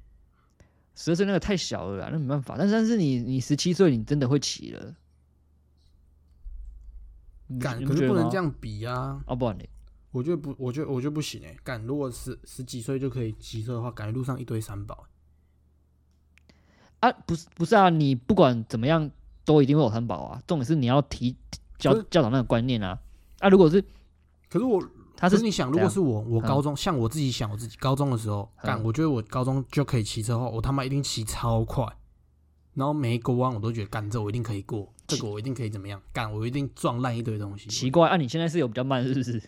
[0.96, 2.56] 十二岁那个太小了啦，那没办法。
[2.58, 4.96] 但是但是你你十七岁，你真的会骑了，
[7.48, 9.22] 你干你觉得吗可是不能这样比啊！
[9.28, 9.70] 啊，不然你
[10.12, 15.06] 我觉得不，我觉得我觉得不行哎、干如果十十几岁就可以骑车的话，感觉路上一堆三宝。
[17.02, 19.10] 啊，不是不是啊，你不管怎么样
[19.46, 20.42] 都一定会有三宝啊。
[20.48, 21.36] 重点是你要提
[21.78, 23.00] 教教导那个观念啊。
[23.40, 23.80] 啊，如果是
[24.50, 24.84] 可是我，
[25.18, 26.48] 他是你想，如果是我，我嗯。
[26.48, 28.84] 高中、像我自己想我自己高中的时候，干，嗯。
[28.84, 31.84] 我觉得我高中就可以骑车的话，我他妈一定骑超快，
[32.76, 37.68] 然后每一个弯我都觉得干这我一定可以过，这个我一定可以怎么样，干我一定撞烂一堆东西。
[37.68, 39.42] 奇怪啊，你现在是有比较慢是不是？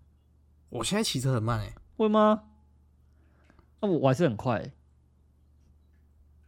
[0.70, 2.44] 我现在骑车很慢哎、会吗？
[3.80, 4.72] 那、我我还是很快欸、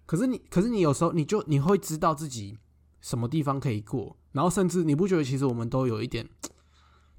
[0.07, 2.59] 可是你，可是你有时候你就你会知道自己
[3.01, 6.29] 什么地方可以过，然后甚至你不觉得其实我们都有一点，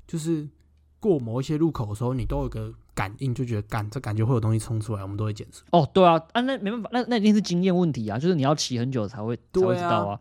[0.08, 0.48] 就是
[1.04, 5.66] 过某一些路口的时候，你都有个感应，就觉得干这感觉会有东西冲出来，我们都会减速。
[5.72, 10.20] 哦，对啊，啊，那没办法，那那一定是经验问题啊，就是你要骑很久才会才知道啊。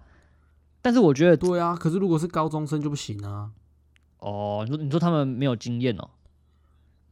[0.82, 3.50] 但是我觉得，对啊，可是如果是高中生就不行啊。
[4.18, 6.10] 哦，你说你说他们没有经验哦，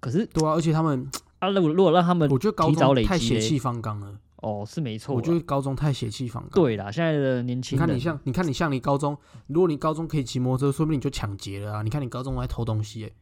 [0.00, 4.18] 可是对啊，而且他们，啊，如果如果让他们我觉得高中太血气方刚了。
[4.42, 5.14] 哦，是没错。
[5.14, 9.14] 我觉得高中太血气方刚。，对啦，现在的年你轻人，看你像，你看你像你高中，
[9.48, 11.82] 如果你高中可以骑摩托车，说不定你就抢劫了啊！
[11.82, 13.12] 你看你高中还偷东西、欸，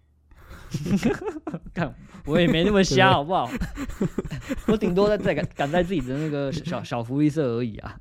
[1.74, 3.50] 看我也没那么瞎，好不好？
[4.68, 7.98] 我顶多在在赶赶在自己的那个 小小福利社而已啊。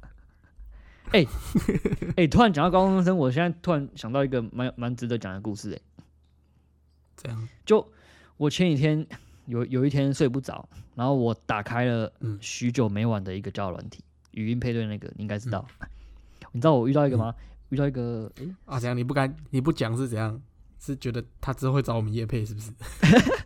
[1.12, 1.25] 哎、
[2.17, 5.80] 哎、突然讲到高中生，我现在突然想到一个蛮蛮值得讲的故事、哎，
[7.15, 7.89] 这样，就
[8.36, 9.08] 我前几天
[9.45, 15.65] 有有一天睡不着，然后我打开了嗯许久没玩的一个交友软体，语音配对那个，你应该知道。
[16.51, 17.34] 你知道我遇到一个吗？
[17.69, 20.41] 遇到一个，诶、啊，这样你不敢，你不讲是怎样？
[20.80, 22.72] 是觉得他之后会找我们叶配是不是？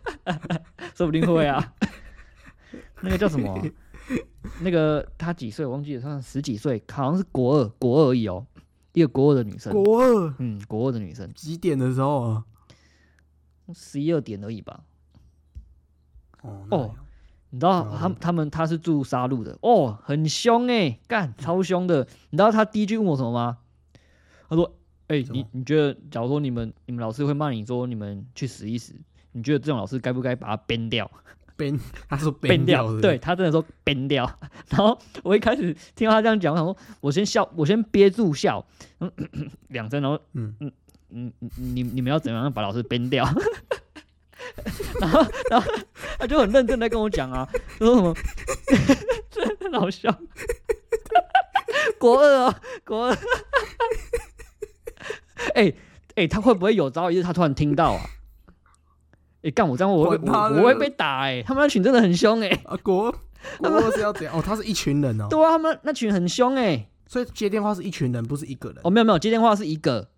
[0.94, 1.74] 说不定会啊。
[3.02, 3.62] 那个叫什么啊、
[4.60, 5.66] 那个他几岁？
[5.66, 8.46] 我忘记了，他十几岁，好像是国二，国二而已哦，
[8.92, 12.44] 一个国二的女生，国二嗯，国二的女生，几点的时候啊？
[13.74, 14.80] 十一二点而已吧。
[16.42, 16.94] 哦哦，
[17.50, 22.06] 你知道嗯他他们他是住沙鹿的哦，很凶哎、干超凶的。
[22.30, 23.58] 你知道他第一句问我什么吗？
[24.48, 24.76] 他说
[25.12, 28.94] ：“哎、你你觉得，假如说你们你们老师会骂你说你们去死一死，
[29.32, 31.10] 你觉得这种老师该不该把他编掉？
[31.54, 34.24] 编，他说编掉掉，对，他真的说编掉。
[34.70, 38.66] 然后我一开始听到他这样讲，我想说，我先笑，我先憋住笑，
[39.00, 39.12] 嗯，
[39.68, 40.72] 两声，然后嗯嗯
[41.10, 43.22] 嗯嗯，你你们要怎么样把老师编掉？
[44.98, 45.20] 然后
[45.50, 45.72] 然后
[46.18, 47.46] 他就很认真在跟我讲啊，
[47.78, 48.14] 他说什么，
[49.30, 50.10] 真的很好笑，
[51.98, 53.16] 国二哦，国二，
[55.54, 55.72] 哎
[56.14, 58.00] 哎、他会不会有朝一日他突然听到啊？
[59.42, 63.10] 哎、干我这样我会我我会被打哎、他们那群真的很凶哎、啊，国
[63.58, 64.38] 国二是要怎样？
[64.38, 68.78] 哦，他是一群人哦，对啊，他们那群很凶哎、所以接电话是一群人，不是一个人。
[68.84, 70.08] 哦，没有没有，接电话是一个，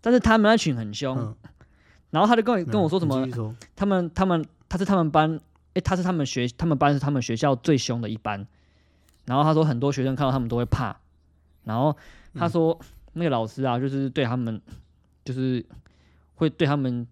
[0.00, 1.16] 但是他们那群很凶。
[1.16, 1.36] 嗯，
[2.10, 3.24] 然后他就跟我跟我说什么
[3.76, 5.38] 他们他们他是他们班，
[5.74, 8.46] 诶，他是他们学他们班是他们学校最凶的一班。
[9.26, 10.96] 然后他说很多学生看到他们都会怕。
[11.62, 11.96] 然后
[12.34, 12.76] 他说、
[13.14, 14.60] 那个老师啊，就是对他们
[15.24, 15.64] 就是
[16.34, 17.06] 会对他们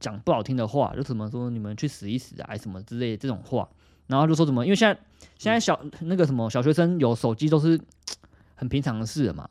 [0.00, 3.68] 讲不好听的话，就什么说你们去死一死啊，什么之类的这种话。
[4.08, 5.00] 然后就说什么，因为现在
[5.38, 7.80] 现在小那个什么小学生有手机都是
[8.56, 9.48] 很平常的事了嘛。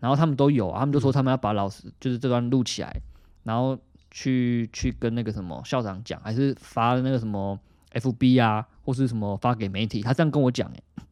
[0.00, 2.94] 然后他们都有啊，他们就说他们要把老师就是这段录起来，
[3.42, 3.78] 然后
[4.10, 7.58] 去去跟那个什么校长讲，还是发那个什么
[7.92, 10.02] FB 啊，或是什么发给媒体。
[10.02, 11.04] 他这样跟我讲，哎，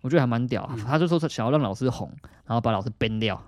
[0.00, 0.68] 我觉得还蛮屌。
[0.84, 2.10] 他就说他想要让老师红，
[2.44, 3.40] 然后把老师 ban 掉，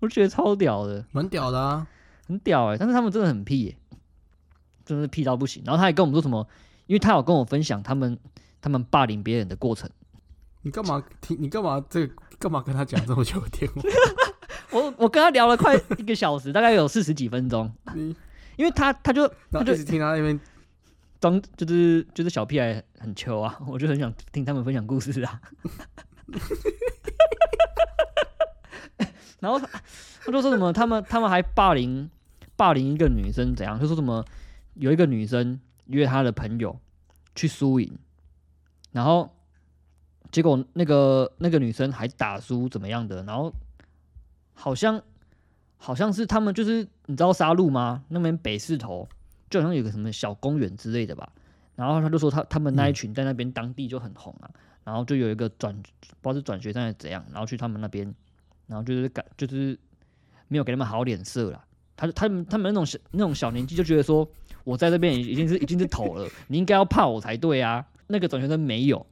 [0.00, 1.86] 我就觉得超屌的，蛮屌的啊。
[2.26, 2.76] 很屌哎。
[2.76, 3.76] 但是他们真的很屁、欸，
[4.84, 5.62] 真的是屁到不行。
[5.64, 6.46] 然后他还跟我们说什么，
[6.86, 8.18] 因为他有跟我分享他们
[8.60, 9.88] 他们霸凌别人的过程。
[10.62, 11.36] 你干嘛听？
[11.40, 12.14] 你干嘛这个？
[12.38, 13.82] 干嘛跟他讲这么久的电话？
[14.72, 18.16] 我我跟他聊了快一个小时，大概有四十几分钟， 你
[18.56, 20.38] 因为他他就他就然后一直听他那边
[21.20, 25.40] 装就是就是小屁孩很糗啊，我就很想听他们分享故事啊。
[29.40, 29.66] 然后他
[30.24, 32.08] 他就说什么，他们他们还霸凌
[32.56, 34.24] 霸凌一个女生怎样，就说什么
[34.74, 36.78] 有一个女生约她的朋友
[37.34, 37.98] 去输赢，
[38.92, 39.34] 然后
[40.30, 43.52] 结果那个那个女生还打输怎么样的，然后
[44.54, 45.02] 好像
[45.76, 48.04] 好像是他们就是你知道杀戮吗？
[48.08, 49.08] 那边北市头
[49.48, 51.32] 就好像有个什么小公园之类的吧。
[51.76, 54.50] 然后他就说他他们那一群在那边当地就很红啊，
[54.84, 55.74] 然后就有一个转
[56.20, 58.14] 不知道是转学生还是怎样，然后去他们那边，
[58.70, 59.76] 然后就是感就是
[60.46, 61.64] 没有给他们好脸色啦。
[61.96, 64.26] 他他们他们那种小那种小年纪就觉得说
[64.62, 67.84] 我在这边已已经是已经是头了，你应该要怕我才对啊。
[68.06, 69.06] 那个转学生没有，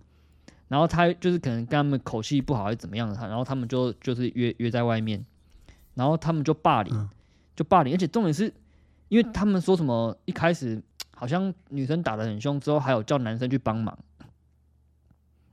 [0.68, 5.24] 然后他就是可能跟他们口气不好还是怎么样的，他然后他们就就是约约在外面，
[5.94, 7.08] 然后他们就霸凌，嗯
[7.54, 8.52] 就霸凌，而且重点是
[9.08, 10.82] 因为他们说什么一开始
[11.14, 13.96] 好像女生打的很凶，之后还有叫男生去帮忙，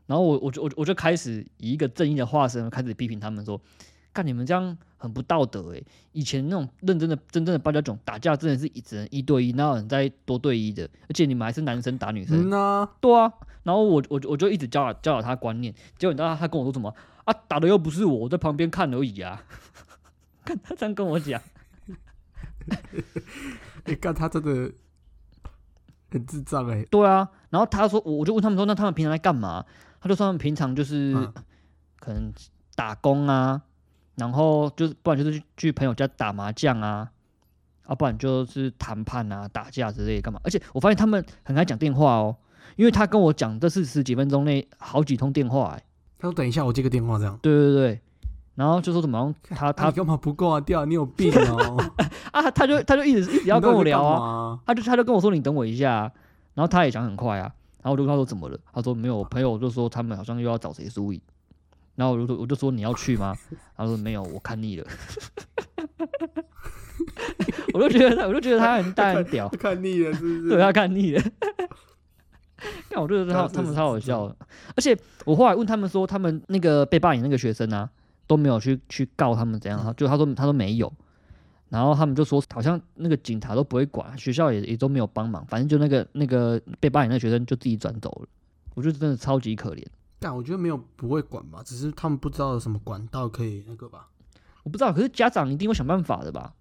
[0.07, 3.61] 然后我我就我就我就开始以一个正义的化身开始批评他们说，
[4.15, 10.89] 干你们这样很不道德诶、以前那种认真的真正的八加九打架真的是一只能一对一，哪有人在多对一的？
[11.09, 13.31] 而且你们还是男生打女生，嗯呐，对啊，
[13.63, 17.33] 然后我我我就一直教导教导他观念，结果你知道他跟我说什么啊？
[17.47, 19.43] 打的又不是我，我在旁边看而已啊。
[20.45, 21.41] 看他这样跟我讲，
[23.85, 24.71] 你看他真的
[26.09, 26.85] 很智障哎。
[26.89, 29.65] 对啊，然后他说，我我就问他们说，那他们平常在干嘛？
[29.99, 31.33] 他就说他们平常就是、嗯
[31.97, 32.31] 可能
[32.75, 33.59] 打工啊，
[34.15, 37.09] 然后就是不然就是去去朋友家打麻将啊，
[37.85, 40.39] 啊不然就是谈判啊、打架之类的干嘛？
[40.43, 42.35] 而且我发现他们很爱讲电话哦，
[42.75, 45.83] 因为他跟我讲这是十几分钟内好几通电话、欸，
[46.17, 47.37] 他说等一下我接个电话这样。
[47.41, 48.01] 对对对，
[48.55, 50.85] 然后就说什么他啊他你干嘛不挂掉？
[50.85, 51.77] 你有病哦！
[52.31, 54.59] 啊，他就他就一直一直要跟我聊啊，啊。
[54.65, 56.11] 他就他就跟我说你等我一下、啊，
[56.53, 57.51] 然后他也讲很快啊，
[57.81, 58.57] 然后我就跟他说怎么了？
[58.73, 61.21] 他说没有，我朋友就说他们好像又要找谁输赢，
[61.95, 63.35] 然后我就说我就说你要去吗？
[63.75, 64.87] 他说没有，我看腻了。
[67.73, 70.49] 我就觉得他，我就觉得他很大很屌，看腻了是不是？
[70.49, 71.21] 对他看腻了。
[72.89, 74.35] 但我觉得他他们超好笑的，
[74.75, 77.89] 而且我后来问他们说，他们那个被霸凌那个学生啊，
[78.27, 80.91] 都没有去去告他们怎样，他就他说他说没有，
[81.69, 88.27] 然后他们就说好像那个警察都不会管，学校也也都没有帮忙，反正就那个那个被霸凌那个学生就自己转走了，
[88.73, 89.83] 我觉得真的超级可怜。
[90.25, 94.09] 但我觉得没有不会管吧，只是他们不知道有什么管道可以那个吧。
[94.63, 96.51] 我不知道，可是家长一定会想办法的吧？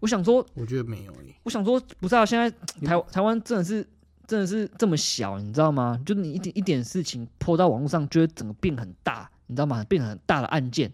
[0.00, 2.50] 我想说，我觉得没有诶、我想说，不是啊，现在
[2.84, 3.88] 台台湾真的是
[4.26, 6.02] 真的是这么小，你知道吗？
[6.04, 9.84] 就你一点一点事情泼到网络上，就会整个变很大，你知道吗？
[9.84, 10.92] 变成很大的案件。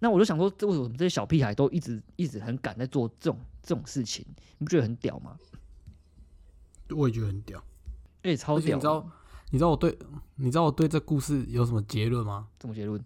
[0.00, 4.22] 那我就想说，这为什么这些小屁孩都一直一直很敢在做这种这种事情？
[4.58, 5.38] 你不觉得很屌吗？
[6.90, 7.64] 我也觉得很屌。
[8.24, 8.78] 哎、超屌
[9.50, 9.98] 你知道我对，
[10.36, 12.48] 你知道我对这故事有什么结论吗？
[12.60, 13.02] 什么结论？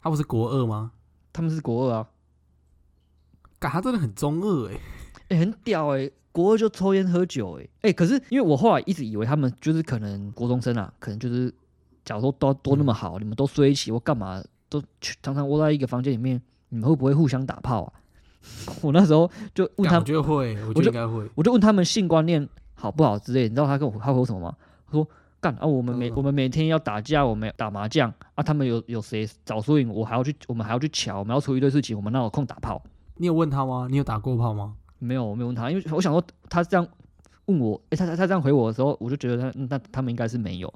[0.00, 0.92] 他不是国二吗？
[1.32, 2.08] 他们是国二啊，
[3.58, 4.80] 嘎，他真的很中二诶、
[5.28, 11.52] 哎、很屌哎、国二就抽烟喝酒哎、哎、可是因为我后来一直以为他们就是可能国中生啊，可能就是
[12.04, 17.92] 假如说都都那么好，你们都睡一起或干嘛，都常常窝在一个房间里面，你们会不会互相打炮啊？
[18.82, 21.30] 我那时候就问他干我，觉得会，我觉得就应该会。
[21.34, 22.48] 我就问他们性观念
[22.82, 24.56] 好不好之类，你知道他跟我他回我什么吗？
[24.86, 25.06] 他说
[25.40, 32.82] 干啊，我们每嗯我们每天要打架，我们打麻将啊，他们有有谁找输赢，我还要去，我们还要去瞧，我们要处理一堆事情，我们哪有空打炮？
[33.18, 33.86] 你有问他吗？
[33.88, 34.74] 你有打过炮吗？
[34.98, 36.84] 没有，我没有问他，因为我想说他这样
[37.44, 40.74] 问我，诶、他他他这样回我的时候，我就觉得他那他们应该是没有。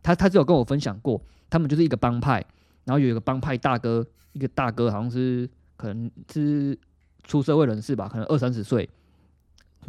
[0.00, 2.44] 他他只有跟我分享过，他们就是一个帮派，
[2.84, 6.78] 然后有一个帮派大哥，一个大哥好像是可能是
[7.24, 8.88] 出社会人士吧，可能二三十岁，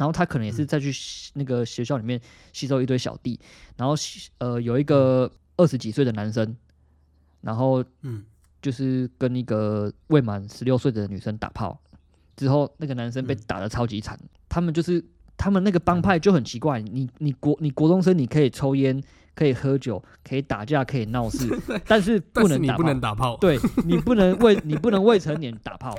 [0.00, 0.90] 然后他可能也是再去
[1.34, 2.18] 那个学校里面
[2.54, 3.38] 吸收一堆小弟，
[3.76, 3.94] 然后
[4.38, 6.56] 呃有一个二十几岁的男生，
[7.42, 8.24] 然后嗯，
[8.62, 11.78] 就是跟一个未满十六岁的女生打炮，
[12.34, 14.18] 之后那个男生被嗯打的超级惨。
[14.48, 15.04] 他们就是
[15.36, 18.98] 他们那个帮派就很奇怪，你你国你国中生你可以抽烟，
[19.34, 21.46] 可以喝酒，可以打架，可以闹事，
[21.86, 22.82] 但是不不能打炮。
[22.84, 23.36] 能打炮。
[23.36, 25.94] 对你不能未你不能未成年打炮，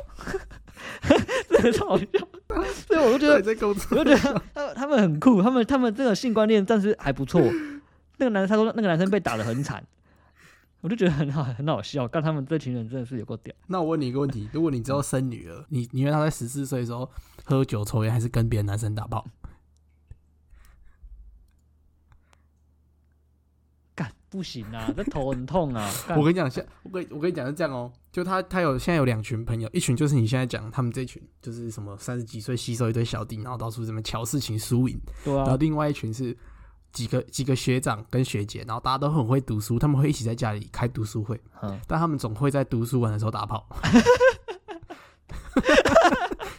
[1.50, 2.06] 这个超好笑。
[2.88, 7.42] 所以我就觉得对，在我就觉得他们他们很酷，他们他们这个性观念暂时还不错。
[8.18, 9.84] 那个男他说那个男生被打的很惨，
[10.82, 12.08] 我就觉得很好很好笑。
[12.08, 13.56] 但他们这群人真的是有够屌。
[13.68, 17.10] 那我问你一个问题：如果你之后生女儿，你你愿他在十四岁的时候
[17.44, 19.26] 喝酒抽烟，还是跟别的男生打炮？
[23.96, 25.92] 干不行啊， 这头很痛啊！
[26.16, 36.36] 我跟你讲，现我跟我跟你讲是这样哦、就他他有现在有两群朋友，一群就是你现在讲他们这群，就是什么三十几岁吸收一堆小弟，然后到处这么瞧事情输赢，对啊，然后另外一群是
[36.94, 43.68] 几个几个学长跟学姐，然后大家都很会读书，他们会一起在家里开读书会，嗯，但他们总会在读书完的时候打炮。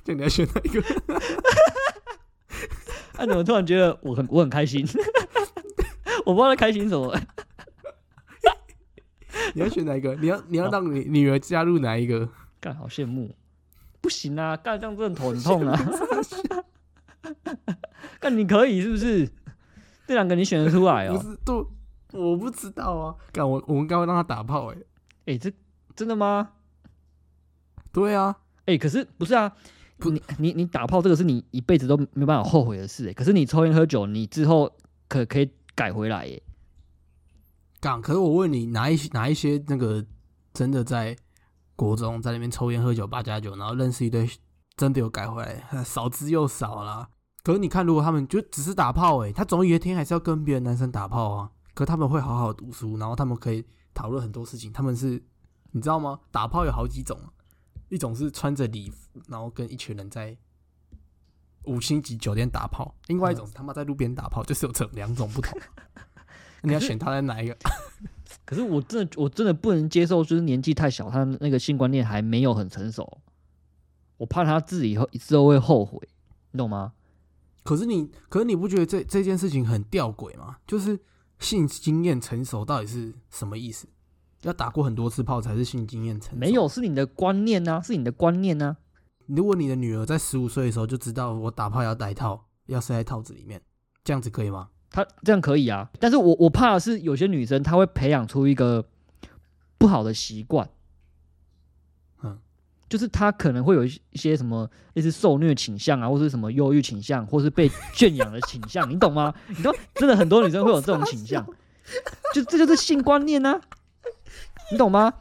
[0.04, 0.82] 就你要选哪一个？
[3.14, 4.86] 那、怎么突然觉得我很我很开心？
[6.26, 7.18] 我不知道在开心什么。
[9.54, 10.14] 你要选哪一个？
[10.16, 12.28] 你要你要让你女儿加入哪一个？
[12.60, 13.34] 干好羡慕，
[14.00, 14.56] 不行啊！
[14.56, 15.78] 干这样真的头很痛啊！
[18.20, 19.28] 干你可以是不是？
[20.06, 21.18] 这两个你选得出来哦？
[21.18, 21.70] 不是，都
[22.12, 23.14] 我不知道啊。
[23.32, 24.76] 干我我们刚刚让他打炮哎、
[25.26, 25.50] 哎、这
[25.96, 26.50] 真的吗？
[27.92, 29.52] 对啊，哎、可是不是啊？
[29.98, 34.72] 不你你你打炮这个是你一辈子都没办法后悔的事哎、可是你抽烟喝酒，你之后
[35.08, 36.42] 可可以改回来耶、
[37.82, 38.00] 干。
[38.00, 40.02] 可是我问你，哪一些哪一些那个
[40.54, 41.14] 真的在
[41.76, 44.26] 国中在那边抽烟喝酒八加九，然后认识一堆
[44.76, 47.08] 真的有改回来， 少之又少啦。
[47.42, 51.50] 可是你看，如果他们就只是打炮诶、他总有一天还是要跟别的男生打炮啊。
[51.74, 54.70] 可他们会好好读书，然后他们可以讨论很多事情。
[54.70, 55.20] 他们是
[55.70, 56.20] 你知道吗？
[56.30, 57.32] 打炮有好几种啊，
[57.88, 60.36] 一种是穿着礼服，然后跟一群人在
[61.64, 65.58] 五星级酒店打炮；，另外一种是他妈在路边打炮，就是有这两种不同。
[66.62, 67.56] 你要选他在哪一个？
[68.44, 73.18] 可是我真的我真的不能接受，就是年纪太小，他那个性观念还没有很成熟，
[74.16, 75.98] 我怕他自己以后之后会后悔，
[76.50, 76.92] 你懂吗？
[77.62, 80.56] 可是你，可是你不觉得这这件事情很吊诡吗？
[80.66, 80.98] 就是
[81.38, 83.86] 性经验成熟到底是什么意思？
[84.42, 86.36] 要打过很多次炮才是性经验成熟？
[86.36, 86.50] 没。
[86.52, 88.76] 有，是你的观念呐、是你的观念呐、
[89.26, 93.62] 如果你的女儿在十五岁的时候就知道我打炮要戴套，要塞在套子里面，
[94.02, 94.70] 这样子可以吗？
[94.92, 98.84] 他这样可以啊，但是我我怕的是有些女生她会培养出一个
[99.78, 100.68] 不好的习惯，
[102.22, 102.38] 嗯，
[102.88, 109.34] 就是她可能会有一一些什么类似受虐倾向啊，或是什么忧郁倾向，或是被圈养的倾向， 你懂吗？
[109.48, 111.44] 你知道，真的很多女生会有这种倾向，
[112.34, 113.60] 就这就是性观念啊，
[114.70, 115.12] 你懂吗？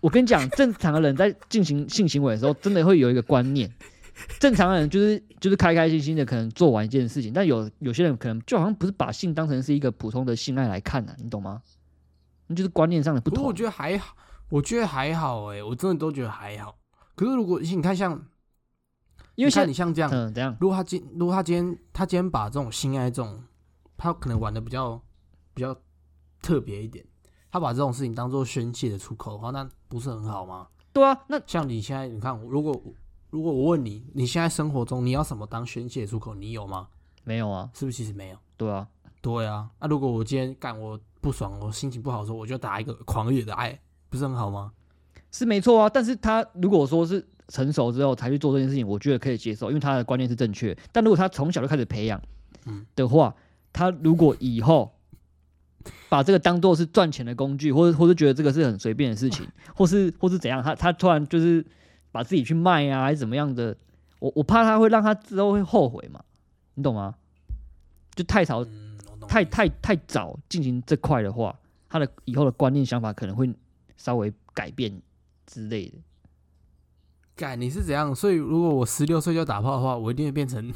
[0.00, 3.68] 我跟你讲，正常的人在进行性行为的时候，真的会有一个观念，
[4.40, 11.62] 正常人就是就是开开心心的，可能做完一件事情，但有有些人可能就好像不是把性当成是一个普通的性爱来看呢、你懂吗？
[12.46, 13.52] 那就是观念上的不同不过我。
[13.52, 14.16] 觉得还好，
[14.48, 16.78] 我觉得还好哎、我真的都觉得还好。
[17.14, 18.12] 可是如果你看像，
[19.34, 20.56] 因为现在看你像这样，嗯，怎样？
[20.60, 23.42] 如果他今如果他今天他今天把这种性爱这种，
[23.96, 25.02] 他可能玩的比较
[25.52, 25.76] 比较
[26.40, 27.04] 特别一点，
[27.50, 30.68] 他把这种事情当做宣泄的出口的话，那不是很好吗？
[30.92, 32.80] 对啊，那像你现在你看，如果
[33.30, 36.88] 如果我问你，你现在生活中你要什么当宣泄出口，你有吗？
[37.24, 38.36] 没有啊，是不是其实没有？
[38.56, 38.86] 对啊，
[39.20, 44.72] 对啊，那、如果我今天干我不爽，我心情不好的时候，我就打一个狂野的爱，不是很好吗？
[45.32, 45.88] 是没错啊。
[45.88, 50.76] 但是他如果说是成熟之后才去做这件事情，我觉得可以接受，因为他的观念是正确。
[50.92, 52.20] 但如果他从小就开始培养，
[52.66, 53.34] 嗯的话，
[53.72, 54.94] 他如果以后
[56.08, 61.64] 把这个当做是赚钱的工具，或者或是觉得这个是很随便的事情， 或是或是怎样，他他突然就是
[62.16, 63.76] 把自己去卖啊，还是怎么样的，
[64.20, 66.24] 我我怕他会让他之后会后悔嘛，
[66.74, 67.14] 你懂吗？
[68.14, 68.98] 就太早嗯，
[69.28, 71.54] 太太太早进行这块的话，
[71.90, 73.54] 他的以后的观念想法可能会
[73.98, 75.02] 稍微改变
[75.44, 75.98] 之类的。
[77.34, 78.14] 改你是怎样？
[78.14, 80.72] 所以如果我十六岁就打炮的话，我一定会变成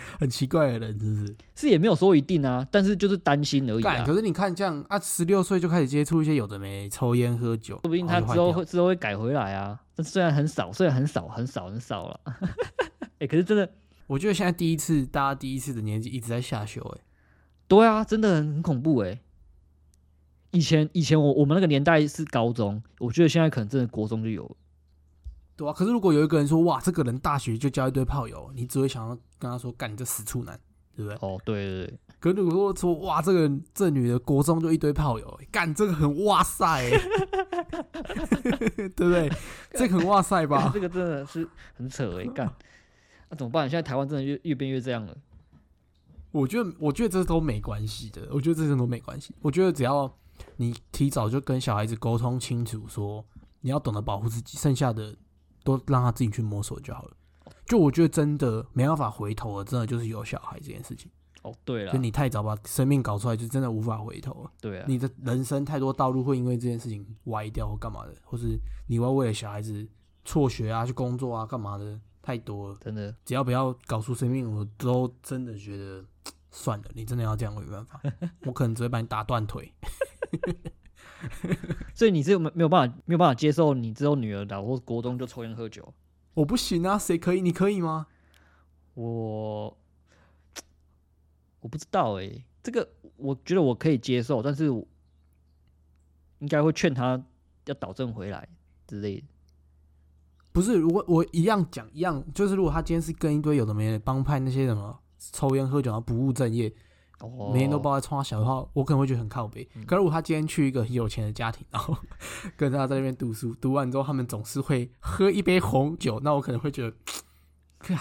[0.18, 1.36] 很奇怪的人，是不是？
[1.54, 4.04] 是也没有说一定啊，但是就是担心而已，啊。
[4.04, 12.20] 可是你看这样啊，十六岁就开始接触一些有的没，抽烟喝酒，说不定他之后会之后会改回来啊，但虽然很少，虽然很少很少很少了，
[13.18, 13.68] 哎、 可是真的，
[14.06, 17.00] 我觉得现在第一次，大家第一次的年纪一直在下修、欸，
[17.66, 19.20] 对啊，真的很很恐怖哎、
[20.52, 24.56] 以前以前我我们那个年代是高中，我觉得现在可能真的国中就有了。
[25.58, 25.72] 对啊。
[25.72, 30.58] 可是如果有一个人说，哇，这个人大学就交一堆炮友，你只会想要跟他说，干你这死处男，
[30.96, 31.18] 对不对？
[31.20, 36.98] 哦，对对对，可如果说说，哇，这个人这女的国中就一堆炮友、欸，干这个很哇塞、欸，
[38.88, 39.30] 对不对？
[39.72, 40.70] 这个很哇塞吧？
[40.72, 42.48] 这个真的是很扯哎、干，
[43.28, 43.68] 那、怎么办？
[43.68, 45.16] 现在台湾真的越越变越这样了。
[46.30, 48.28] 我觉得，我觉得这都没关系的。
[48.30, 49.34] 我觉得这些都没关系。
[49.40, 50.12] 我觉得只要
[50.56, 53.24] 你提早就跟小孩子沟通清楚，说
[53.62, 55.16] 你要懂得保护自己，剩下的
[55.68, 57.16] 都让他自己去摸索就好了。
[57.66, 61.10] 就我觉得真的没办法回头了，真的就是有小孩这件事情。
[61.42, 64.50] 哦，对了就，你太早把生命搞出来，就真的无法回头了。
[64.60, 69.86] 对啊，你的人生太多道路会因为这件事情歪掉或干嘛的，或是你要为了小孩子
[70.24, 72.76] 辍学啊、去工作啊、干嘛的太多了。
[72.80, 76.02] 真的只要不要搞出生命，我都真的觉得
[76.50, 76.86] 算了。
[76.94, 78.00] 你真的要这样，我没办法，
[78.46, 79.70] 我可能只会把你打断腿。
[81.94, 85.92] 所以你是没没有办法没有办法接受你之后女儿老或国中就抽烟喝酒。
[86.34, 87.40] 我不行啊，谁可以？
[87.40, 88.06] 你可以吗？
[88.94, 89.76] 我
[91.60, 94.86] 我不知道哎、这个我觉得我可以接受，但是我
[96.38, 97.20] 应该会劝他
[97.66, 98.48] 要导正回来
[98.86, 99.26] 之类的。
[100.52, 106.72] 不是，如果我一样讲一样，就是如果他今天是跟一堆有的没的帮派那些什么抽烟喝酒，然后不务正业，
[107.20, 109.68] 哦，每天都抱在冲他小的话，我可能会觉得很靠北。
[109.86, 111.96] 可如果他今天去一个很有钱的家庭，然后
[112.56, 116.96] 跟他在那边读书，读完之后他们总是会喝一杯红酒，那我可能会觉得，
[117.80, 117.98] 看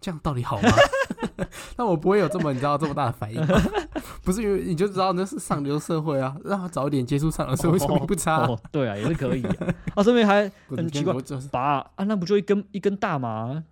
[0.00, 0.68] 这样到底好吗？
[1.76, 3.40] 那我不会有这么你知道这么大的反应，
[4.22, 8.46] 不是因为你就知道那是上流社会啊，让他早一点接触上流社会，说明不差。
[8.46, 9.74] 哦，对啊，也是可以啊。
[9.94, 11.14] 啊，顺便还 很奇怪
[11.50, 13.64] 拔啊，那不就一根一根大麻，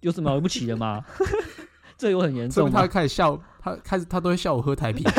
[0.00, 1.04] 有什么了不起的吗？
[1.98, 2.88] 这有很严重他会？
[2.88, 5.04] 开始笑，他开始他都会笑我喝台啤。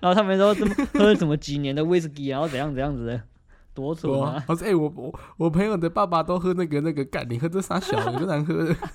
[0.00, 3.20] 然后他们说怎么喝什么几年的威士忌，然后怎样怎样子的，
[3.74, 4.44] 多蠢我啊！
[4.46, 8.76] 我说哎、我我我朋友的爸爸都喝那个那个干，你喝这啥小的，有难喝的。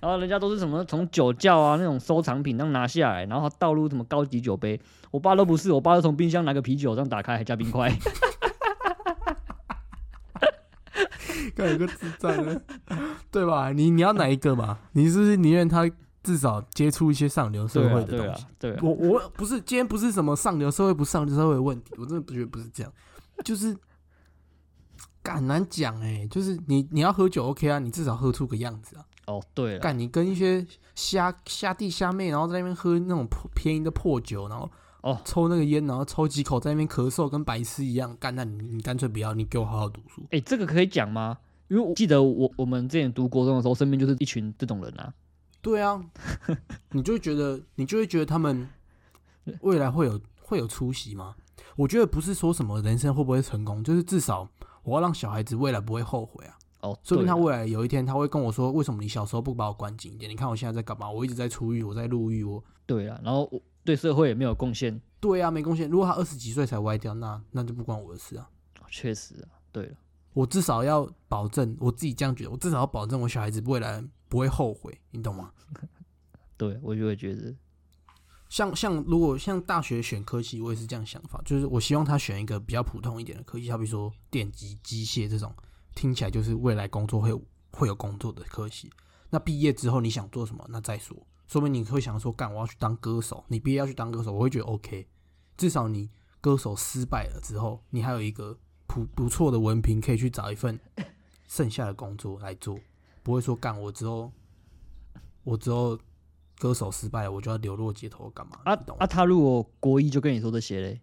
[0.00, 4.80] 然后人家都是什么从酒窖啊那种收藏品那样拿下来，然后倒入什么高级酒杯。
[5.10, 7.90] 我爸都不是，我爸是从冰箱拿个啤酒这样打开，还加冰块。
[11.50, 12.62] 干有个智障的，
[13.30, 13.72] 对吧？
[13.72, 14.78] 你你要哪一个嘛？
[14.92, 15.90] 你是不是宁愿他
[16.22, 18.78] 至少接触一些上流社会的对啊东西？，对啊。
[18.82, 22.92] 我我不是今天不是什么上流社会不上流社会的问题，我真的不觉得不是这样，
[23.44, 23.76] 就是
[25.24, 29.04] 很难讲哎、就是你你要喝酒 OK 啊，你至少喝出个样子啊。
[29.26, 30.66] 哦，对了，干你跟一些
[30.96, 34.68] 虾虾弟虾妹，然后在那边喝那种破便宜的破酒，然后
[35.02, 38.16] 哦抽那个烟，然后抽几口在那边咳嗽，跟白痴一样。
[38.18, 40.22] 干那你你干脆不要，你给我好好读书。
[40.30, 41.38] 哎、这个可以讲吗？
[41.68, 45.12] 因为我记得我我们之前读国中的时候，身边就是一群这种人啊。
[45.60, 46.04] 对啊，
[46.92, 48.68] 你就会觉得你就会觉得他们
[49.60, 51.34] 未来会有会有出息吗？
[51.76, 54.48] 我觉得不是说什么人生会不会成功，就是至少
[54.82, 56.58] 我要让小孩子未来不会后悔啊。
[56.80, 60.30] 哦，说不定他未来有一天他会跟我说，为什么你小时候不把我关紧一点？
[60.30, 61.08] 你看我现在在干嘛？
[61.08, 65.00] 我一直在出狱，我在入狱，我对啊，然后我对社会也没有贡献。
[65.20, 65.88] 对啊，没贡献。
[65.88, 68.48] 如果他二十几岁才歪掉，那那就不关我的事啊。
[68.90, 69.96] 确实啊，对了，
[70.32, 75.52] 我至少要保证我自己这样觉得，我至少要保证我小孩子未来不会后悔，你懂吗？
[76.58, 77.54] 对我就会觉得，
[78.48, 85.54] 像像如果像大学选科系，我也是这样想法，就是我希望他选一个比较普通一点的科系，好比说电机、机械这种，
[85.94, 87.32] 听起来就是未来工作会
[87.70, 88.90] 会有工作的科系。
[89.30, 91.16] 那毕业之后你想做什么，那再说。
[91.52, 93.44] 说明你会想说，干我要去当歌手。
[93.48, 95.06] 你毕业要去当歌手，我会觉得 OK。
[95.54, 96.08] 至少你
[96.40, 100.80] 歌手失败了之后，你还有一个不不错的文凭，可以去找一份
[101.46, 102.78] 剩下的工作来做，
[103.22, 104.32] 不会说干我之后
[105.44, 105.98] 我之后
[106.58, 108.58] 歌手失败了，我就要流落街头干嘛？
[108.64, 111.02] 啊啊，他如果国一就跟你说这些嘞，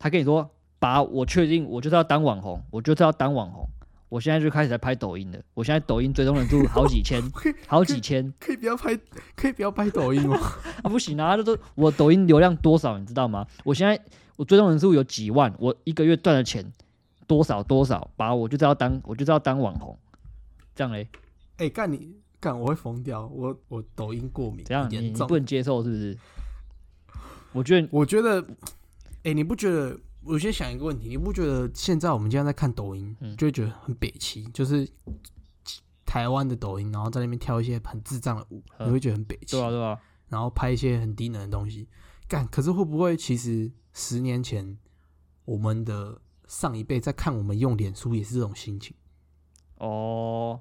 [0.00, 0.50] 他跟你说，
[0.80, 3.64] 把，我确定我就是要当网红，我就是要当网红，
[4.14, 7.20] 我现在就开始在拍抖音了，我现在抖音追踪人数好几千，
[7.66, 8.96] 好几千可以不要拍，
[9.34, 10.38] 可以不要拍抖音吗？
[10.84, 13.44] 啊，不行啊，这都我抖音流量多少你知道吗？
[13.64, 14.00] 我现在
[14.36, 16.64] 我追踪人数有几万，我一个月赚的钱
[17.26, 19.98] 多少多少，把我就是要当我就是要当网红，
[20.76, 21.08] 这样嘞，
[21.56, 23.26] 哎、干你干，我会疯掉。
[23.26, 25.36] 我我抖音过敏，这样你你不。
[25.36, 26.16] 能接受是不是？
[27.52, 28.44] 我觉得我觉得，
[29.24, 29.98] 哎、你不觉得？
[30.24, 34.88] 我先想一个问题，你不觉得现在我们现在在看抖音，嗯就会觉得很北齐，就是
[36.06, 41.88] 台湾的抖音，然后在那边跳一些很智障的舞，嗯你会觉得很北齐对，啊对啊，然后拍一些很低能的东西。
[42.26, 44.78] 干，可是会不会其实十年前
[45.44, 48.96] 我们的上一辈在看我们用脸书也是这种心情？
[49.78, 50.60] 哦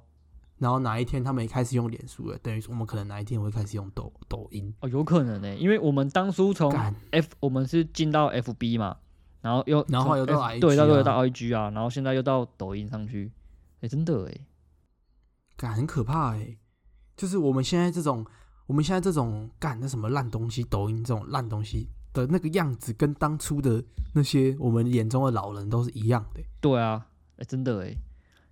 [0.58, 4.74] 然后哪一天他们也开始用脸书了，等于说我们可能哪一天会开始用抖抖音。
[4.80, 6.72] 哦，有可能呢、因为我们当初从
[7.12, 8.98] ，F 我们是进到 FB 嘛，
[9.44, 11.04] 然后又然后又到 IG 对，到又啊。
[11.04, 13.32] 到 IG 啊，然后现在又到抖音上去，
[13.82, 14.48] 哎、真的哎、
[15.58, 16.58] 感很可怕哎、
[17.18, 18.26] 就是我们现在这种，
[18.68, 23.84] 我们现在这种干那什么烂东西，抖音这种烂东西的那个样子，跟当初的
[24.14, 27.94] 那些我们眼中的老人都是一样的欸、对啊，哎、真的哎、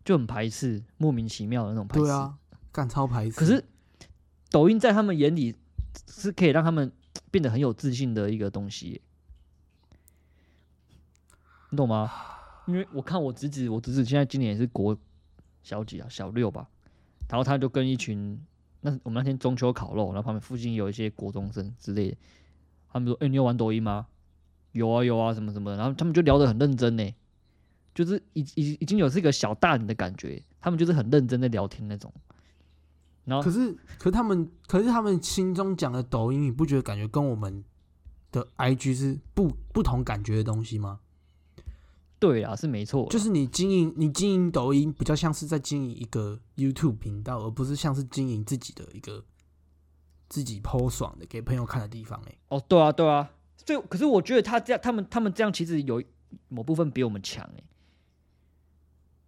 [0.04, 2.04] 就很排斥，莫名其妙的那种排斥。
[2.04, 2.38] 对啊，
[2.72, 3.40] 干超排斥。
[3.40, 3.64] 可是
[4.50, 5.56] 抖音在他们眼里
[6.10, 6.92] 是可以让他们
[7.30, 9.02] 变得很有自信的一个东西耶、
[11.72, 12.12] 你懂吗？
[12.68, 14.96] 因为我看我侄子，我侄子现在今年也是国
[15.64, 16.70] 小几啊，小六吧，
[17.30, 18.40] 然后他就跟一群
[18.82, 22.18] 那我们那天中秋烤肉，然后旁边附近有一些国中生之类的，
[22.92, 24.08] 他们说：“哎、你有玩抖音吗？”
[24.74, 27.14] 有啊有啊，什么什么的，然后他们就聊得很认真呢，
[27.96, 32.14] 就是已已已经有这个小大人的感觉，他们就是很认真的聊天那种。
[33.26, 37.64] 然后可是，可是他们，可是他们心中讲的抖音，你不觉得感觉跟我们
[38.32, 41.00] 的 IG 是不不同感觉的东西吗？
[42.22, 49.26] 对啊，是没错，就是你经营，你经营抖音比较像是在经营一个 YouTube 频道，而不是像是经营自己的一个
[50.30, 52.38] 自己 PO 爽的给朋友看的地方、欸。
[52.50, 53.32] 哦，对啊，对啊，
[53.66, 56.04] 所以可是我觉得他这样，他们他们这样其实有
[56.50, 57.64] 某部分比我们强哎，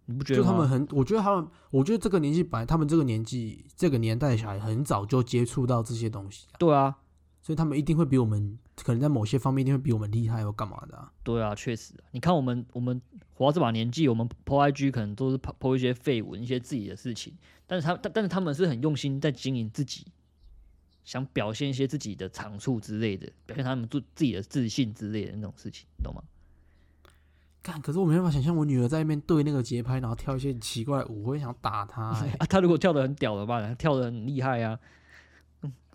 [0.04, 0.46] 你不觉得吗？
[0.46, 6.96] 就他们很，我觉得他们，我觉得这个年纪本来他们这个年纪这个年代的小孩很早就接触到这些东西啊、对啊，
[7.42, 11.12] 所以他们一定会比我们，可能在某些方面一定会比我们厉害或干嘛的、啊。
[11.22, 13.00] 对啊，确实啊，你看我们我们
[13.34, 17.34] 活到这把年纪，我们 PO IG 可能都是 PO PO 一些绯闻，一些自己的事情，
[17.66, 20.06] 但是他但但是他们是很用心在经营自己，
[21.04, 26.22] 想表现一些自己的长处之类的，表现他们自自己的自信之类的那种事情，你懂吗？
[27.62, 32.28] 看，可是我没办法想象我女儿在那边对那个节拍，然后跳一些很奇怪的舞，我会想打她、欸。
[32.38, 34.78] 啊，她如果跳的很屌的话，他跳的很厉害啊，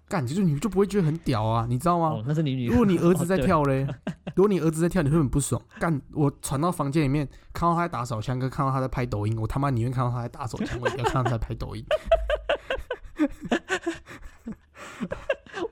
[0.10, 2.08] 干，就是你就不会觉得很屌啊，你知道吗？
[2.08, 3.88] 哦，那是你女如果你儿子在 跳嘞，
[4.36, 5.62] 如果你儿子在跳，你会很不爽。
[5.80, 11.86] 干，我传到房间里面，看到他在打手枪，跟看到他在拍抖音，我他妈宁愿看到他在打手枪，我也不要看到他在拍抖音。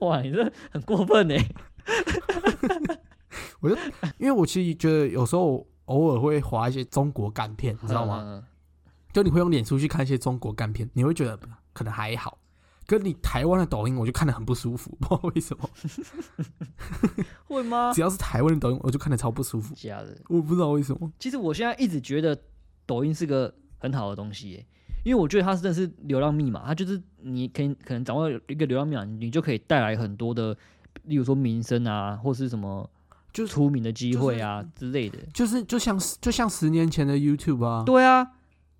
[0.01, 1.35] 哇，你这很过分呢！
[3.59, 3.75] 我就。
[4.19, 8.43] 因为我其实觉得有时候偶尔会划一些中国干片，你知道吗？
[9.13, 11.39] 就你会用脸书去看一些中国干片，你会觉得
[11.73, 12.37] 可能还好。
[12.87, 15.69] 跟你台湾的抖音，我就看得很不舒服， 不知道为什么。
[15.83, 17.91] 嗯会吗？
[17.95, 20.17] 只要是台湾的抖音，我就看得超不舒服，假的。
[20.29, 21.11] 我不知道为什么。
[21.19, 22.37] 其实我现在一直觉得
[22.85, 24.65] 抖音是个很好的东西耶，
[25.03, 30.55] 因为我觉得它真的是流量密码，它就是你可以可能掌握一个流量密码，你就可以带来很多的，
[31.03, 32.89] 例如说名声啊，或是什么
[33.33, 35.17] 就是出名的机会啊、之类的。
[35.33, 38.31] 就是就像就像十年前的 YouTube 啊，对啊，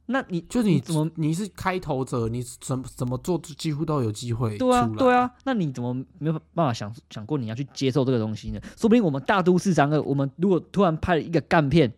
[0.10, 8.60] 那你就是你你怎么你是开头者，你怎么怎么做几乎都有机会对啊对啊，那你怎么没有办法想想过你要去接受这个东西呢？
[8.78, 11.92] 说不定我们大都市三个，我们如果突然拍了一个干片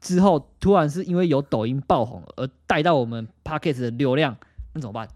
[0.00, 4.36] 之后，突然是因为有抖音爆红而带到我们 p a c k e t 的流量，
[4.74, 5.08] 那怎么办？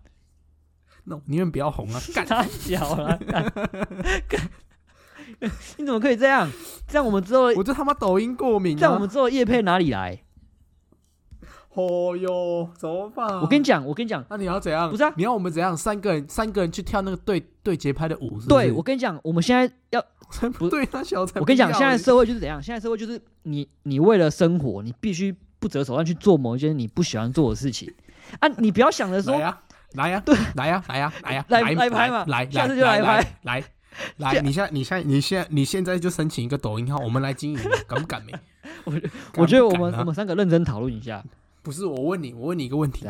[1.05, 2.27] 那我宁愿不要红啊， 干！
[2.27, 3.19] 他小了，
[4.27, 4.51] 干
[5.77, 6.51] 你怎么可以这样？
[6.87, 8.81] 这样我们之后，我就他妈抖音过敏、啊。
[8.81, 10.23] 这样我们之后叶配哪里来？
[11.79, 13.41] 哦哟，怎么办、啊？
[13.41, 14.91] 我跟你讲，我跟你讲，那你要怎样？
[14.91, 15.77] 不是啊你要我们怎样？
[15.77, 18.49] 三个人，三个人去跳那个对对节拍的舞是是？
[18.49, 22.61] 对我跟你讲，我们现在要， 才不对，那小才我跟你讲，现在社会就是怎样？
[22.61, 27.93] 现在社会就是你，你为了生活，你必须不择手段去做某一件你不喜欢做的事情
[28.41, 28.49] 啊！
[28.59, 29.61] 你不要想着说来，呀，
[29.93, 33.65] 来呀，对，来呀，来呀，来 呀，来来来拍嘛来，下次就来拍来
[34.17, 38.33] 来 你现在，你现在，你现在，你现在就申请一个抖音号，我们来经营，敢不敢没？
[38.85, 38.93] 我
[39.37, 41.25] 我觉得我们我们三个认真讨论一下，
[41.69, 43.07] 不是我问你，我问你一个问题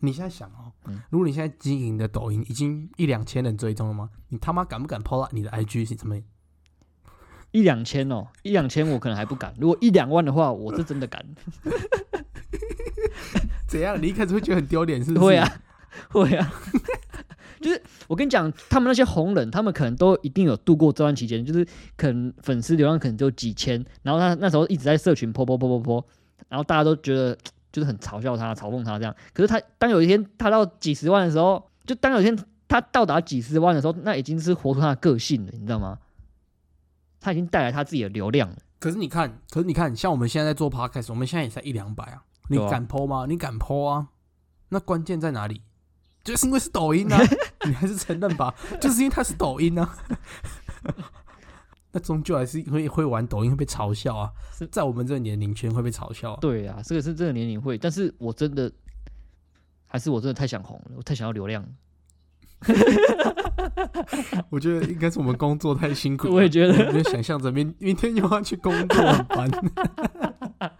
[0.00, 4.10] 你现在想哦嗯，如果你现在经营的抖音已经一两千人追踪了吗？
[4.30, 6.20] 你他妈敢不敢 PO 到你的 IG 是什么？
[7.52, 11.24] 一两千哦，一两千我可能还不敢，如果一两万的话，我是真的敢。
[13.70, 14.02] 怎样？
[14.02, 15.24] 你一开始会觉得很丢脸，是不是？
[15.24, 15.48] 会啊，
[16.08, 16.52] 会啊。
[17.62, 21.64] 就是我跟你讲，他们那些红人，他们可能都一定有度过这段期间，就是
[21.96, 26.04] 可能粉丝流量可能只有几千，然后他那时候一直在社群泼泼泼泼泼，
[26.48, 27.38] 然后大家都觉得
[27.72, 29.14] 就是很嘲笑他、嘲讽他这样。
[29.32, 35.98] 可是他当有一天他到几十万的时候，就当有一天他到达几十万的时候，那已经是活出他的个性了，你知道吗？
[37.20, 38.56] 他已经带来他自己的流量了。
[38.78, 43.26] 可是你看，可是你看，像我们现在在做 podcast，我们现在也才一两百啊，你敢 PO 吗？
[43.28, 44.08] 你敢 PO 啊？
[44.70, 45.62] 那关键在哪里？
[46.24, 47.18] 就是因为是抖音啊，
[47.66, 48.54] 你还是承认吧？
[48.80, 49.96] 就是因为它是抖音啊。
[51.92, 56.38] 那终究还是会会玩抖音会被嘲笑啊是，在我们这个年龄圈会被嘲笑、啊。
[56.40, 58.72] 对啊，这个是这个年龄会，但是我真的
[59.86, 61.68] 还是我真的太想红了，我太想要流量了。
[64.48, 69.50] 我觉得应该是我们工作太辛苦了，我也觉得我就想象着明明天又要去工作，很烦。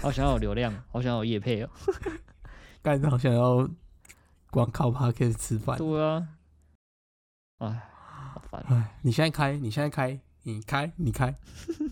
[0.00, 1.70] 好想要有流量，好想要有业配哦。
[2.82, 3.68] 干好想要
[4.50, 5.76] 光靠 podcast 吃饭。
[5.76, 6.28] 对啊，
[7.58, 7.87] 哎，好
[8.50, 8.64] 烦。
[8.68, 11.34] 哎，你现在开，你现在开，你开，你开，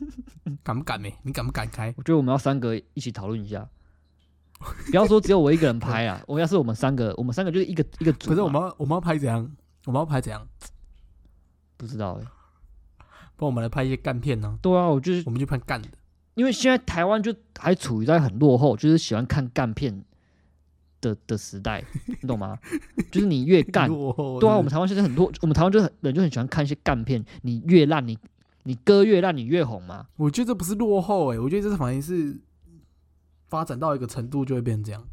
[0.62, 1.14] 敢不敢没？
[1.22, 1.94] 你敢不敢开？
[1.96, 3.68] 我觉得我们要三个一起讨论一下，
[4.90, 6.20] 不要说只有我一个人拍啊。
[6.28, 8.34] 我要是我们三个，我们三个就是一个一个组嘛。
[8.34, 9.50] 可是我们要我们要拍怎样？
[9.84, 10.46] 我们要拍怎样？
[11.76, 12.24] 不知道哎、
[13.36, 15.88] 不然我们来拍一些干片呢、对啊，我就是我们就拍干的。
[16.34, 20.02] 因为现在台湾就还处于在很落后，就是喜欢看干片
[21.08, 22.58] 的的时代，你懂吗？
[23.10, 28.18] 就是你越干，对啊，我们台湾现在很多，我们台湾就很人就很喜欢看一些干片，你越烂，你
[28.64, 30.06] 你歌越烂，你越红嘛。
[30.16, 32.36] 我觉得这不是落后哎、我觉得这是反而是
[33.48, 35.04] 发展到一个程度就会变成这样。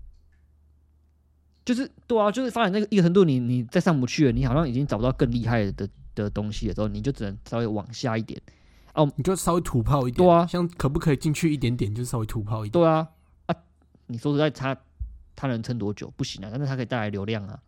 [1.66, 8.42] 就是对啊，就是发展那个一个程度，你你再上不去了，你好像已经找不到更厉害的的东西的时候，你就只能稍微往下一点
[8.96, 9.10] 哦。
[9.16, 12.72] 你就稍微土炮一点，对啊像可不可以进去一点点，就稍微土炮一点。
[12.72, 13.08] 对啊，
[13.46, 13.56] 啊，
[14.08, 14.76] 你说实在，他
[15.36, 16.12] 他能撑多久？
[16.16, 17.60] 不行啊，但是他可以带来流量啊。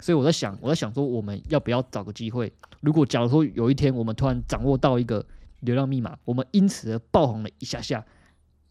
[0.00, 2.52] 所以我在想，我在想说，我们要不要找个机会？
[2.80, 5.26] 如果假如说有一天我们突然掌握到一个
[5.60, 8.04] 流量密码，我们因此而爆红了一下下，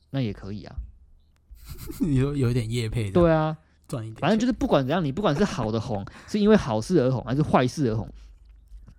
[0.10, 0.76] 那也可以啊。
[2.02, 3.56] 有一点业配，对，啊，
[3.88, 8.12] 赚一点，反正就是不管怎样，你不管是好的红，是因为好事而红，还是坏事而红，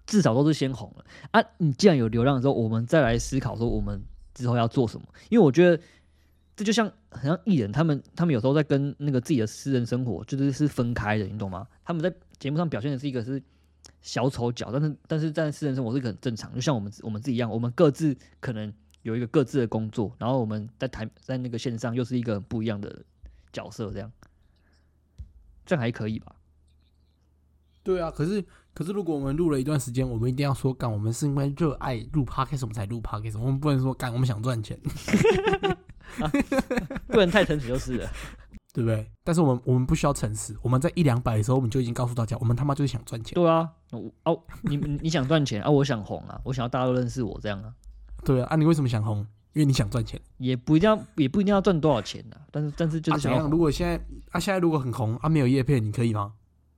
[0.07, 1.43] 至少都是先红了啊！
[1.59, 4.01] 你既然有流量的时候，我们再来思考说我们
[4.35, 5.07] 之后要做什么。
[5.31, 5.83] 因为我觉得
[6.61, 11.67] 这就像很像艺人，他们他们有时候在跟那个自己的私人生活就是是分开的，你懂吗？
[11.83, 13.43] 他们在节目上表现的是一个是
[14.03, 23.03] 小丑角，但是但是在私人生活是很正常，就像我们我们自己一样，我们各自可能有一个各自的工作，然后我们在台在那个线上又是一个不一样的
[23.55, 24.13] 角色，这样
[25.65, 26.37] 这样还可以吧？
[27.83, 28.11] 对啊。
[28.11, 28.45] 可是
[28.75, 34.79] 可是，如果我们录了一段时间，我们一定要说干，我们是因为热爱录 podcast 我们才录 podcast，我们不能说干我们想赚钱，
[37.09, 38.09] 不能太诚实就是了。
[38.73, 39.11] 对不对？
[39.25, 43.35] 但是我们我们不需要诚实，我们在一两百的时候，我们就已经告诉大家，我们他妈就是想赚钱。
[43.35, 43.69] 对啊，
[44.25, 47.73] 哦，你你你想赚钱啊，我想红啊，我想要大家都认识我这样啊，
[48.25, 49.27] 对啊，啊，你为什么想红？
[49.55, 50.21] 因为你想赚钱。
[50.39, 53.13] 也不一定要也不一定要赚多少钱啊，但是但是就？
[53.15, 53.97] 是想如果现在
[54.31, 56.35] 啊，现在如果很红啊，没有叶片，你可以吗？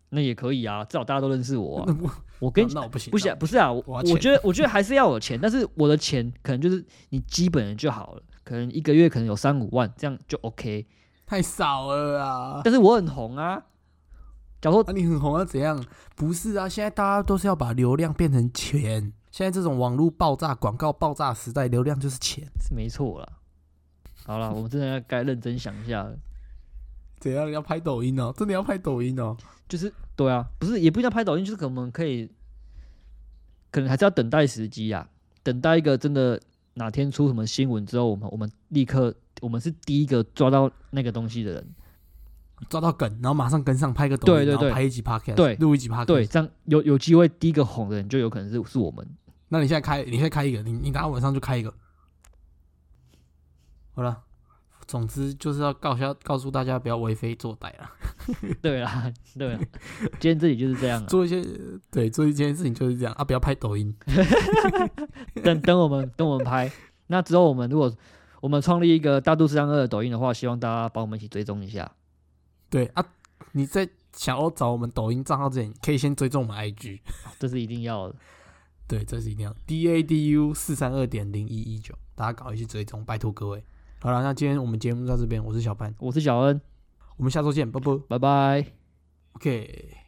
[0.08, 1.96] 那也可以啊，至少大家都认识我、 那啊。
[2.00, 8.22] 不我跟那我不行，不是啊不是啊，我我我觉得我觉得还是要有钱，但是我的钱可能就是你基本的就好了，
[8.52, 10.86] 可能一个月可能有三五万，这样就 OK。
[11.24, 12.60] 太少了啊！
[12.62, 13.56] 但是我很红啊，
[14.60, 15.42] 假如说啊，你很红啊？
[15.42, 15.82] 怎样？
[16.14, 19.10] 不是啊，现在大家都是要把流量变成钱。
[19.30, 22.46] 现在这种网络爆炸、广告爆炸时代，流量就是钱。
[22.60, 23.26] 是没错啦。
[24.26, 26.14] 好了， 我们真的要该认真想一下了。
[27.18, 27.50] 怎样？
[27.50, 28.30] 要拍抖音哦？
[28.36, 29.34] 真的要拍抖音哦？
[29.66, 32.30] 就是对啊，不是也不一定要拍抖音，就是可能我们可以，
[33.70, 35.08] 可能还是要等待时机啊，
[35.42, 36.38] 等待一个真的
[36.74, 41.74] 哪天出什么新闻之后，我们我们立刻我们是第一个抓到那个东西的人。
[42.68, 46.04] 抓到梗，然后马上跟上，拍个抖音，对对对拍一集 podcast，对录一集 podcast。
[46.04, 49.04] 对，，这样有有机会第一个红的人就有可能是是我们。
[49.48, 51.74] 那你现在开，你现在开一个，你你等下晚上就开一个。
[53.94, 54.22] 好了，
[54.92, 57.90] 总之就是要告下告诉大家不要为非作歹啊，
[58.60, 59.58] 对啦，对啦，
[60.20, 61.06] 今天这里就是这样啊。
[61.06, 61.42] 做一些
[61.90, 63.96] 对做一件事情就是这样啊，不要拍抖音。
[65.42, 66.70] 等等我们等我们拍，
[67.06, 67.90] 那之后我们如果
[68.42, 71.90] 我们创立一个大肚四三二的抖音的话，希望大家帮我们一起追踪一下。
[72.68, 73.02] 对啊，
[73.52, 77.00] 你在想要找我们抖音账号之前，可以先追踪我们 IG。
[77.38, 78.16] 这是一定要的。
[78.86, 83.64] 对，这是一定要 D A D U 四三二点零一一九，大家赶快去追踪，拜托各位。
[84.02, 86.60] 好了，那今天我们节目到这边，我是小潘，我是小恩，
[87.16, 87.96] 我们下周见，拜拜。
[88.08, 88.66] 拜拜。
[89.34, 90.01] OK。